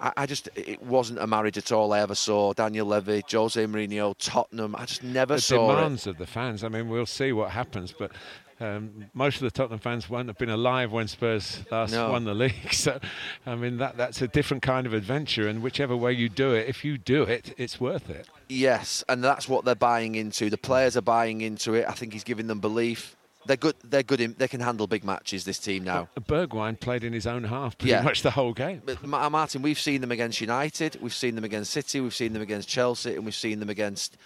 I, 0.00 0.12
I 0.18 0.26
just 0.26 0.48
it 0.54 0.82
wasn't 0.82 1.18
a 1.20 1.26
marriage 1.26 1.56
at 1.58 1.72
all 1.72 1.92
I 1.92 2.00
ever 2.00 2.14
saw. 2.14 2.52
Daniel 2.52 2.86
Levy, 2.86 3.22
Jose 3.30 3.64
Mourinho, 3.64 4.14
Tottenham. 4.18 4.76
I 4.76 4.84
just 4.84 5.02
never 5.02 5.36
the 5.36 5.40
saw 5.40 5.70
it. 5.72 5.74
demands 5.76 6.06
of 6.06 6.18
the 6.18 6.26
fans. 6.26 6.62
I 6.62 6.68
mean, 6.68 6.88
we'll 6.88 7.06
see 7.06 7.32
what 7.32 7.50
happens, 7.50 7.92
but 7.98 8.12
um, 8.60 9.06
most 9.14 9.36
of 9.36 9.42
the 9.42 9.50
Tottenham 9.50 9.78
fans 9.80 10.08
won't 10.08 10.28
have 10.28 10.38
been 10.38 10.50
alive 10.50 10.92
when 10.92 11.08
Spurs 11.08 11.62
last 11.70 11.92
No. 11.92 12.10
won 12.10 12.24
the 12.24 12.34
league. 12.34 12.54
So, 12.72 12.98
I 13.46 13.54
mean, 13.54 13.78
that 13.78 13.96
that's 13.96 14.20
a 14.22 14.28
different 14.28 14.62
kind 14.62 14.86
of 14.86 14.92
adventure, 14.92 15.48
and 15.48 15.62
whichever 15.62 15.96
way 15.96 16.12
you 16.12 16.28
do 16.28 16.52
it, 16.52 16.68
if 16.68 16.84
you 16.84 16.98
do 16.98 17.22
it, 17.22 17.54
it's 17.56 17.80
worth 17.80 18.10
it. 18.10 18.28
Yes, 18.48 19.02
and 19.08 19.24
that's 19.24 19.48
what 19.48 19.64
they're 19.64 19.74
buying 19.74 20.14
into. 20.14 20.50
The 20.50 20.58
players 20.58 20.96
are 20.96 21.02
buying 21.02 21.40
into 21.40 21.72
it. 21.74 21.86
I 21.88 21.92
think 21.92 22.12
he's 22.12 22.24
giving 22.24 22.46
them 22.48 22.60
belief. 22.60 23.16
They're 23.46 23.56
good. 23.56 23.76
They're 23.84 24.02
good. 24.02 24.20
In, 24.20 24.34
they 24.38 24.48
can 24.48 24.60
handle 24.60 24.86
big 24.86 25.04
matches. 25.04 25.44
This 25.44 25.58
team 25.58 25.84
now. 25.84 26.08
Bergwijn 26.20 26.78
played 26.78 27.04
in 27.04 27.12
his 27.12 27.26
own 27.26 27.44
half 27.44 27.78
pretty 27.78 27.90
Yeah. 27.92 28.02
much 28.02 28.22
the 28.22 28.32
whole 28.32 28.52
game. 28.52 28.82
But 28.84 29.04
Martin, 29.04 29.62
we've 29.62 29.78
seen 29.78 30.00
them 30.00 30.10
against 30.12 30.40
United, 30.40 30.98
we've 31.00 31.14
seen 31.14 31.34
them 31.34 31.44
against 31.44 31.72
City, 31.72 32.00
we've 32.00 32.14
seen 32.14 32.32
them 32.32 32.42
against 32.42 32.68
Chelsea, 32.68 33.14
and 33.14 33.24
we've 33.24 33.34
seen 33.34 33.60
them 33.60 33.70
against 33.70 34.16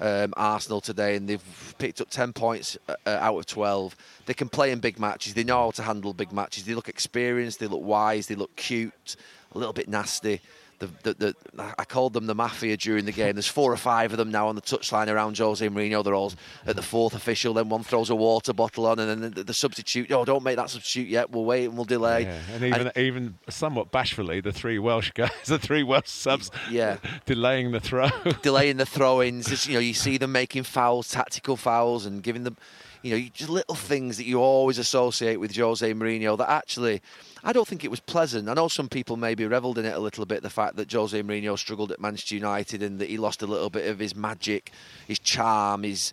um, 0.00 0.32
Arsenal 0.36 0.80
today, 0.80 1.16
and 1.16 1.28
they've 1.28 1.74
picked 1.78 2.00
up 2.00 2.08
10 2.08 2.32
points 2.32 2.78
uh, 2.88 2.94
uh, 3.04 3.10
out 3.20 3.36
of 3.36 3.46
12. 3.46 3.94
They 4.26 4.34
can 4.34 4.48
play 4.48 4.70
in 4.72 4.78
big 4.80 4.98
matches, 4.98 5.34
they 5.34 5.44
know 5.44 5.64
how 5.64 5.70
to 5.72 5.82
handle 5.82 6.14
big 6.14 6.32
matches. 6.32 6.64
They 6.64 6.74
look 6.74 6.88
experienced, 6.88 7.60
they 7.60 7.66
look 7.66 7.82
wise, 7.82 8.26
they 8.26 8.34
look 8.34 8.56
cute, 8.56 9.16
a 9.54 9.58
little 9.58 9.74
bit 9.74 9.88
nasty. 9.88 10.40
The, 10.80 10.88
the, 11.02 11.14
the, 11.14 11.74
I 11.78 11.84
called 11.84 12.14
them 12.14 12.26
the 12.26 12.34
mafia 12.34 12.74
during 12.76 13.04
the 13.04 13.12
game. 13.12 13.34
There's 13.34 13.46
four 13.46 13.70
or 13.70 13.76
five 13.76 14.12
of 14.12 14.16
them 14.18 14.30
now 14.30 14.48
on 14.48 14.54
the 14.54 14.62
touchline 14.62 15.08
around 15.08 15.36
Jose 15.36 15.66
Mourinho. 15.68 16.02
They're 16.02 16.14
all 16.14 16.32
at 16.66 16.74
the 16.74 16.80
fourth 16.82 17.14
official. 17.14 17.52
Then 17.52 17.68
one 17.68 17.82
throws 17.82 18.08
a 18.08 18.14
water 18.16 18.54
bottle 18.54 18.86
on, 18.86 18.98
and 18.98 19.22
then 19.22 19.32
the, 19.32 19.44
the 19.44 19.52
substitute. 19.54 20.10
Oh, 20.10 20.24
don't 20.24 20.42
make 20.42 20.56
that 20.56 20.70
substitute 20.70 21.08
yet. 21.08 21.30
We'll 21.30 21.44
wait 21.44 21.66
and 21.66 21.74
we'll 21.76 21.84
delay. 21.84 22.22
Yeah, 22.22 22.40
and 22.54 22.64
even 22.64 22.92
even 22.96 23.38
somewhat 23.50 23.92
bashfully, 23.92 24.40
the 24.40 24.52
three 24.52 24.78
Welsh 24.78 25.10
guys, 25.14 25.30
the 25.46 25.58
three 25.58 25.82
Welsh 25.82 26.08
subs, 26.08 26.50
Yeah. 26.70 26.96
delaying 27.26 27.72
the 27.72 27.80
throw. 27.80 28.08
delaying 28.42 28.78
the 28.78 28.86
throw-ins. 28.86 29.66
You 29.66 29.74
know, 29.74 29.80
you 29.80 29.92
see 29.94 30.16
them 30.16 30.32
making 30.32 30.62
fouls, 30.62 31.10
tactical 31.10 31.56
fouls, 31.56 32.06
and 32.06 32.22
giving 32.22 32.44
them. 32.44 32.56
You 33.02 33.16
know, 33.16 33.28
just 33.32 33.48
little 33.48 33.74
things 33.74 34.18
that 34.18 34.26
you 34.26 34.40
always 34.40 34.78
associate 34.78 35.36
with 35.36 35.56
Jose 35.56 35.94
Mourinho 35.94 36.36
that 36.36 36.50
actually, 36.50 37.00
I 37.42 37.52
don't 37.52 37.66
think 37.66 37.82
it 37.82 37.90
was 37.90 38.00
pleasant. 38.00 38.48
I 38.48 38.54
know 38.54 38.68
some 38.68 38.88
people 38.88 39.16
maybe 39.16 39.46
revelled 39.46 39.78
in 39.78 39.86
it 39.86 39.94
a 39.94 39.98
little 39.98 40.26
bit, 40.26 40.42
the 40.42 40.50
fact 40.50 40.76
that 40.76 40.92
Jose 40.92 41.22
Mourinho 41.22 41.58
struggled 41.58 41.92
at 41.92 42.00
Manchester 42.00 42.34
United 42.34 42.82
and 42.82 42.98
that 42.98 43.08
he 43.08 43.16
lost 43.16 43.42
a 43.42 43.46
little 43.46 43.70
bit 43.70 43.86
of 43.88 43.98
his 43.98 44.14
magic, 44.14 44.70
his 45.08 45.18
charm, 45.18 45.82
his 45.84 46.12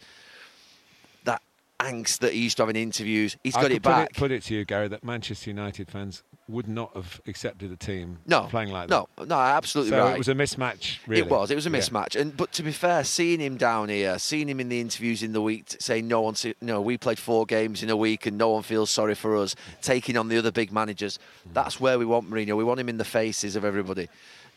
that 1.26 1.42
angst 1.80 2.20
that 2.20 2.34
he 2.34 2.40
used 2.40 2.58
to 2.58 2.64
have 2.64 2.70
in 2.70 2.78
interviews. 2.78 3.36
He's 3.44 3.56
I 3.56 3.64
got 3.64 3.72
it 3.72 3.82
back. 3.82 4.14
Put 4.14 4.16
it, 4.16 4.20
put 4.20 4.32
it 4.32 4.44
to 4.44 4.56
you, 4.56 4.64
Gary, 4.66 4.88
that 4.88 5.04
Manchester 5.04 5.50
United 5.50 5.90
fans 5.92 6.24
would 6.50 6.68
not 6.68 6.94
have 6.96 7.20
accepted 7.28 7.72
a 7.72 7.76
team 7.76 8.20
no, 8.26 8.44
playing 8.44 8.70
like 8.70 8.90
no, 8.90 9.08
that. 9.18 9.28
no, 9.28 9.36
no, 9.36 9.42
absolutely 9.42 9.92
so 9.92 10.00
right. 10.00 10.16
it 10.16 10.18
was 10.18 10.30
a 10.30 10.34
mismatch, 10.34 11.00
really. 11.06 11.22
It 11.22 11.30
was. 11.30 11.52
It 11.52 11.56
was 11.56 11.68
a 11.68 11.70
Yeah. 11.70 11.78
mismatch. 11.80 12.20
And 12.20 12.36
but 12.38 12.52
to 12.54 12.64
be 12.64 12.72
fair, 12.72 13.04
seeing 13.04 13.40
him 13.40 13.58
down 13.58 13.90
here, 13.90 14.18
seeing 14.18 14.48
him 14.48 14.60
in 14.60 14.70
the 14.70 14.80
interviews 14.80 15.24
in 15.24 15.34
the 15.34 15.42
week 15.42 15.76
saying 15.80 16.08
no 16.08 16.22
one, 16.22 16.36
se- 16.36 16.56
no, 16.62 16.80
we 16.82 16.98
played 16.98 17.20
four 17.20 17.46
games 17.46 17.84
in 17.84 17.90
a 17.90 17.98
week 17.98 18.26
and 18.26 18.38
no 18.38 18.50
one 18.50 18.64
feels 18.64 18.90
sorry 18.90 19.16
for 19.16 19.36
us, 19.36 19.56
taking 19.82 20.16
on 20.18 20.30
the 20.30 20.38
other 20.38 20.52
big 20.52 20.72
managers. 20.72 21.20
Hmm. 21.46 21.54
That's 21.54 21.80
where 21.80 22.00
we 22.00 22.06
want 22.06 22.30
Mourinho. 22.30 22.56
We 22.56 22.64
want 22.64 22.80
him 22.80 22.90
in 22.90 22.98
the 22.98 23.06
faces 23.06 23.56
of 23.56 23.66
everybody. 23.66 24.08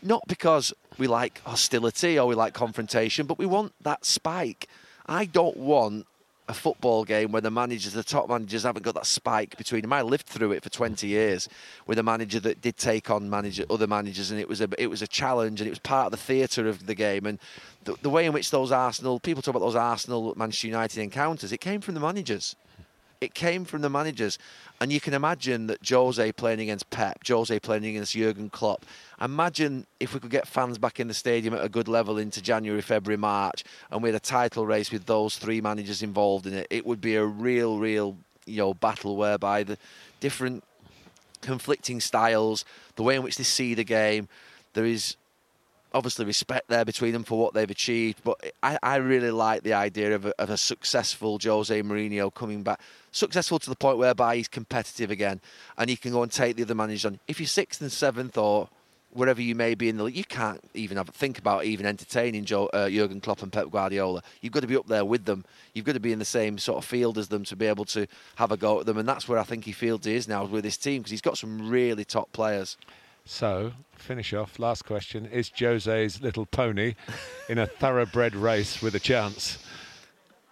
Not 0.03 0.23
because 0.29 0.73
we 0.97 1.07
like 1.09 1.43
hostility 1.43 2.19
or 2.19 2.27
we 2.27 2.35
like 2.35 2.55
confrontation, 2.55 3.27
but 3.27 3.37
we 3.39 3.47
want 3.47 3.73
that 3.83 4.05
spike. 4.05 4.69
I 5.07 5.25
don't 5.25 5.57
want 5.57 6.07
a 6.51 6.55
football 6.55 7.05
game 7.05 7.31
where 7.31 7.41
the 7.41 7.51
managers, 7.51 7.93
the 7.93 8.03
top 8.03 8.29
managers, 8.29 8.65
haven't 8.65 8.83
got 8.83 8.95
that 8.95 9.07
spike 9.07 9.57
between 9.57 9.83
them. 9.83 9.93
I 9.93 10.03
lived 10.03 10.27
through 10.27 10.51
it 10.53 10.65
for 10.65 10.69
20 10.69 11.07
years 11.07 11.49
with 11.87 11.99
a 11.99 12.03
manager 12.03 12.41
that 12.41 12.61
did 12.61 12.77
take 12.77 13.09
on 13.09 13.31
manager, 13.31 13.65
other 13.71 13.87
managers, 13.87 14.33
and 14.33 14.41
it 14.41 14.49
was 14.49 14.61
a 14.61 14.69
it 14.77 14.89
was 14.89 15.01
a 15.01 15.07
challenge, 15.07 15.61
and 15.61 15.69
it 15.69 15.71
was 15.71 15.79
part 15.79 16.07
of 16.07 16.11
the 16.11 16.19
theatre 16.19 16.69
of 16.69 16.87
the 16.87 16.95
game. 16.95 17.25
And 17.25 17.39
the, 17.85 17.95
the 18.03 18.11
way 18.11 18.27
in 18.27 18.33
which 18.33 18.51
those 18.51 18.73
Arsenal 18.73 19.21
people 19.21 19.43
talk 19.43 19.55
about 19.55 19.65
those 19.65 19.77
Arsenal 19.77 20.35
Manchester 20.37 20.67
United 20.67 21.01
encounters, 21.01 21.53
it 21.53 21.61
came 21.61 21.81
from 21.81 21.95
the 21.95 22.01
managers. 22.01 22.57
It 23.21 23.35
came 23.35 23.67
from 23.67 23.83
the 23.83 23.91
managers. 23.91 24.39
And 24.81 24.91
you 24.91 24.99
can 24.99 25.13
imagine 25.13 25.67
that 25.67 25.87
Jose 25.87 26.33
playing 26.33 26.61
against 26.61 26.89
Pep, 26.89 27.19
Jose 27.27 27.59
playing 27.61 27.85
against 27.85 28.15
Jurgen 28.15 28.49
Klopp. 28.49 28.87
Imagine 29.21 29.87
if 29.99 30.15
we 30.15 30.21
could 30.21 30.31
get 30.31 30.49
fans 30.49 30.79
back 30.79 30.99
in 31.01 31.09
the 31.09 31.15
stadium 31.15 31.53
at 31.53 31.63
a 31.63 31.69
good 31.69 31.87
level 31.87 32.17
into 32.17 32.41
January, 32.41 32.81
February, 32.81 33.19
March, 33.19 33.63
and 33.91 34.03
we 34.03 34.09
had 34.09 34.17
a 34.17 34.21
title 34.21 34.65
race 34.65 34.91
with 34.91 35.05
those 35.05 35.37
three 35.37 35.61
managers 35.61 36.03
involved 36.03 36.47
in 36.47 36.55
it. 36.55 36.67
It 36.71 36.87
would 36.87 37.03
be 37.03 37.17
a 37.17 37.25
real, 37.25 37.79
real, 37.79 38.17
you 38.47 38.57
know, 38.57 38.73
battle 38.73 39.17
whereby 39.17 39.65
the 39.65 39.77
different 40.21 40.65
conflicting 41.43 42.01
styles, 42.01 42.65
the 42.97 43.03
way 43.03 43.17
in 43.17 43.23
which 43.23 43.37
they 43.37 43.45
see 43.45 43.75
the 43.75 43.85
game, 43.85 44.29
there 44.73 44.87
is 44.87 45.17
obviously 45.93 46.25
respect 46.25 46.69
there 46.69 46.85
between 46.85 47.13
them 47.13 47.25
for 47.25 47.39
what 47.39 47.55
they've 47.55 47.71
achieved. 47.71 48.23
But 48.25 48.53
I, 48.63 48.79
I 48.83 48.97
really 48.97 49.31
like 49.31 49.63
the 49.63 49.75
idea 49.75 50.15
of 50.15 50.27
a, 50.27 50.41
of 50.41 50.51
a 50.51 50.57
successful 50.57 51.39
Jose 51.43 51.83
Mourinho 51.83 52.33
coming 52.33 52.63
back, 52.63 52.81
successful 53.13 53.59
to 53.59 53.71
the 53.71 53.77
point 53.77 53.99
whereby 53.99 54.37
he's 54.37 54.49
competitive 54.49 55.11
again 55.11 55.41
and 55.77 55.91
he 55.91 55.97
can 55.97 56.13
go 56.13 56.23
and 56.23 56.31
take 56.33 56.57
the 56.57 56.63
other 56.63 56.75
managers 56.75 57.07
on. 57.07 57.19
If 57.27 57.41
you're 57.41 57.47
sixth 57.47 57.81
and 57.81 57.91
seventh 57.91 58.39
or 58.39 58.69
wherever 59.13 59.43
you 59.43 59.55
may 59.55 59.75
be 59.75 59.89
in 59.89 59.97
the 59.97 60.05
league, 60.05 60.17
you 60.17 60.25
can't 60.25 60.63
even 60.75 60.97
have 60.97 61.09
think 61.09 61.39
about 61.39 61.65
even 61.65 61.87
entertaining 61.87 62.47
uh, 62.53 62.89
Jurgen 62.89 63.21
Klopp 63.21 63.43
and 63.43 63.53
Pep 63.53 63.71
Guardiola. 63.71 64.23
You've 64.41 64.53
got 64.53 64.61
to 64.61 64.67
be 64.67 64.77
up 64.77 64.87
there 64.87 65.05
with 65.05 65.25
them. 65.25 65.45
You've 65.75 65.85
got 65.85 65.95
to 65.95 66.01
be 66.01 66.13
in 66.13 66.19
the 66.19 66.25
same 66.25 66.59
sort 66.59 66.79
of 66.79 66.85
field 66.85 67.19
as 67.19 67.29
them 67.29 67.45
to 67.45 67.57
be 67.57 67.67
able 67.67 67.85
to 67.87 68.07
have 68.37 68.53
a 68.53 68.57
go 68.57 68.81
at 68.81 68.87
them. 68.87 68.99
And 68.99 69.09
that's 69.09 69.29
where 69.29 69.39
I 69.39 69.43
think 69.43 69.65
he 69.65 69.73
feels 69.73 70.05
he 70.05 70.15
is 70.15 70.29
now 70.29 70.45
with 70.45 70.65
his 70.65 70.77
team 70.77 71.03
because 71.03 71.11
he's 71.11 71.21
got 71.21 71.39
some 71.39 71.69
really 71.69 72.05
top 72.05 72.31
players. 72.33 72.77
So, 73.25 73.73
finish 73.97 74.33
off. 74.33 74.59
Last 74.59 74.85
question. 74.85 75.27
Is 75.27 75.51
Jose's 75.51 76.21
little 76.21 76.47
pony 76.47 76.95
in 77.49 77.59
a 77.59 77.67
thoroughbred 77.67 78.35
race 78.35 78.83
with 78.83 78.95
a 78.95 79.01
chance? 79.01 79.59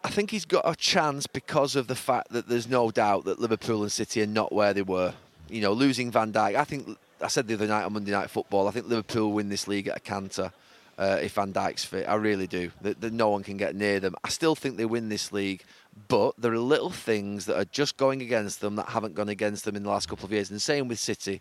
I 0.04 0.10
think 0.10 0.30
he's 0.30 0.44
got 0.44 0.62
a 0.64 0.76
chance 0.76 1.26
because 1.26 1.74
of 1.74 1.88
the 1.88 1.96
fact 1.96 2.30
that 2.30 2.48
there's 2.48 2.68
no 2.68 2.90
doubt 2.90 3.24
that 3.24 3.40
Liverpool 3.40 3.82
and 3.82 3.90
City 3.90 4.22
are 4.22 4.26
not 4.26 4.52
where 4.52 4.72
they 4.72 4.82
were. 4.82 5.14
You 5.48 5.60
know, 5.60 5.72
losing 5.72 6.10
Van 6.10 6.32
Dijk. 6.32 6.54
I 6.54 6.64
think 6.64 6.96
I 7.20 7.28
said 7.28 7.48
the 7.48 7.54
other 7.54 7.66
night 7.66 7.84
on 7.84 7.92
Monday 7.92 8.12
Night 8.12 8.30
Football. 8.30 8.68
I 8.68 8.70
think 8.70 8.86
Liverpool 8.86 9.32
win 9.32 9.48
this 9.48 9.66
league 9.66 9.88
at 9.88 9.96
a 9.96 10.00
canter 10.00 10.52
uh, 10.98 11.18
if 11.22 11.32
Van 11.34 11.52
Dijk's 11.52 11.84
fit. 11.84 12.08
I 12.08 12.14
really 12.14 12.46
do. 12.46 12.70
That, 12.82 13.00
that 13.00 13.12
no 13.12 13.30
one 13.30 13.42
can 13.42 13.56
get 13.56 13.74
near 13.74 14.00
them. 14.00 14.14
I 14.24 14.28
still 14.28 14.54
think 14.54 14.76
they 14.76 14.84
win 14.84 15.08
this 15.08 15.32
league, 15.32 15.64
but 16.08 16.34
there 16.38 16.52
are 16.52 16.58
little 16.58 16.90
things 16.90 17.46
that 17.46 17.56
are 17.56 17.64
just 17.66 17.96
going 17.96 18.20
against 18.20 18.60
them 18.60 18.76
that 18.76 18.88
haven't 18.88 19.14
gone 19.14 19.28
against 19.28 19.64
them 19.64 19.74
in 19.74 19.84
the 19.84 19.90
last 19.90 20.08
couple 20.08 20.26
of 20.26 20.32
years. 20.32 20.50
And 20.50 20.56
the 20.56 20.60
same 20.60 20.88
with 20.88 20.98
City. 20.98 21.40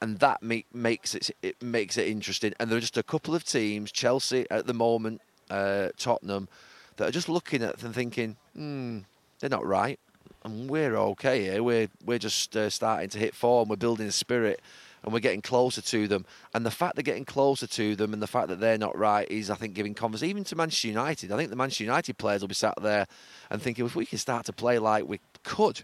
And 0.00 0.18
that 0.20 0.42
make, 0.42 0.72
makes 0.72 1.14
it 1.14 1.30
it 1.42 1.60
makes 1.62 1.96
it 1.96 2.06
interesting. 2.06 2.54
And 2.60 2.70
there 2.70 2.78
are 2.78 2.80
just 2.80 2.96
a 2.96 3.02
couple 3.02 3.34
of 3.34 3.44
teams, 3.44 3.90
Chelsea 3.90 4.46
at 4.50 4.66
the 4.66 4.74
moment, 4.74 5.20
uh, 5.50 5.88
Tottenham, 5.96 6.48
that 6.96 7.08
are 7.08 7.12
just 7.12 7.28
looking 7.28 7.62
at 7.62 7.78
them 7.78 7.92
thinking, 7.92 8.36
hmm, 8.54 9.00
they're 9.40 9.50
not 9.50 9.66
right, 9.66 9.98
and 10.44 10.70
we're 10.70 10.96
okay 10.96 11.42
here. 11.42 11.62
We're 11.62 11.88
we're 12.04 12.18
just 12.18 12.56
uh, 12.56 12.70
starting 12.70 13.08
to 13.10 13.18
hit 13.18 13.34
form. 13.34 13.68
We're 13.68 13.76
building 13.76 14.06
a 14.06 14.12
spirit, 14.12 14.60
and 15.02 15.12
we're 15.12 15.20
getting 15.20 15.42
closer 15.42 15.80
to 15.80 16.08
them. 16.08 16.26
And 16.54 16.64
the 16.64 16.70
fact 16.70 16.94
they're 16.94 17.02
getting 17.02 17.24
closer 17.24 17.66
to 17.66 17.96
them, 17.96 18.12
and 18.12 18.22
the 18.22 18.26
fact 18.26 18.48
that 18.48 18.60
they're 18.60 18.78
not 18.78 18.96
right, 18.96 19.28
is 19.30 19.50
I 19.50 19.54
think 19.54 19.74
giving 19.74 19.94
confidence 19.94 20.22
even 20.28 20.44
to 20.44 20.56
Manchester 20.56 20.88
United. 20.88 21.32
I 21.32 21.36
think 21.36 21.50
the 21.50 21.56
Manchester 21.56 21.84
United 21.84 22.18
players 22.18 22.40
will 22.40 22.48
be 22.48 22.54
sat 22.54 22.74
there 22.80 23.06
and 23.50 23.60
thinking, 23.60 23.84
if 23.86 23.96
we 23.96 24.06
can 24.06 24.18
start 24.18 24.46
to 24.46 24.52
play 24.52 24.78
like 24.78 25.08
we 25.08 25.20
could, 25.42 25.82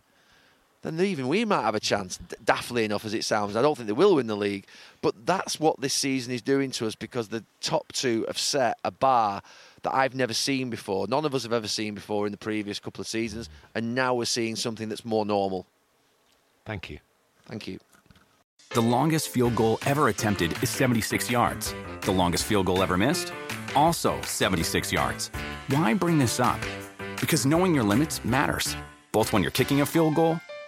then 0.84 1.00
even 1.06 1.28
we 1.28 1.44
might 1.44 1.62
have 1.62 1.74
a 1.74 1.80
chance. 1.80 2.18
d- 2.18 2.36
Daftly 2.44 2.84
enough 2.84 3.04
as 3.04 3.14
it 3.14 3.24
sounds, 3.24 3.56
I 3.56 3.62
don't 3.62 3.74
think 3.74 3.86
they 3.86 3.92
will 3.92 4.16
win 4.16 4.26
the 4.26 4.36
league, 4.36 4.66
but 5.00 5.26
that's 5.26 5.58
what 5.58 5.80
this 5.80 5.94
season 5.94 6.32
is 6.32 6.42
doing 6.42 6.70
to 6.72 6.86
us 6.86 6.94
because 6.94 7.28
the 7.28 7.42
top 7.60 7.90
two 7.92 8.24
have 8.28 8.38
set 8.38 8.78
a 8.84 8.90
bar 8.90 9.42
that 9.82 9.94
I've 9.94 10.14
never 10.14 10.34
seen 10.34 10.70
before. 10.70 11.06
None 11.08 11.24
of 11.24 11.34
us 11.34 11.42
have 11.44 11.52
ever 11.52 11.68
seen 11.68 11.94
before 11.94 12.26
in 12.26 12.32
the 12.32 12.38
previous 12.38 12.78
couple 12.78 13.00
of 13.00 13.06
seasons, 13.06 13.48
and 13.74 13.94
now 13.94 14.14
we're 14.14 14.24
seeing 14.26 14.56
something 14.56 14.88
that's 14.88 15.04
more 15.04 15.24
normal. 15.26 15.66
Thank 16.64 16.90
you. 16.90 16.98
Thank 17.46 17.66
you. 17.66 17.78
The 18.70 18.80
longest 18.80 19.28
field 19.28 19.54
goal 19.54 19.78
ever 19.86 20.08
attempted 20.08 20.52
is 20.62 20.70
76 20.70 21.30
yards. 21.30 21.74
The 22.02 22.12
longest 22.12 22.44
field 22.44 22.66
goal 22.66 22.82
ever 22.82 22.96
missed? 22.96 23.32
Also 23.76 24.20
76 24.22 24.92
yards. 24.92 25.30
Why 25.68 25.94
bring 25.94 26.18
this 26.18 26.40
up? 26.40 26.58
Because 27.20 27.46
knowing 27.46 27.74
your 27.74 27.84
limits 27.84 28.24
matters, 28.24 28.76
both 29.12 29.32
when 29.32 29.42
you're 29.42 29.50
kicking 29.52 29.80
a 29.80 29.86
field 29.86 30.14
goal 30.16 30.40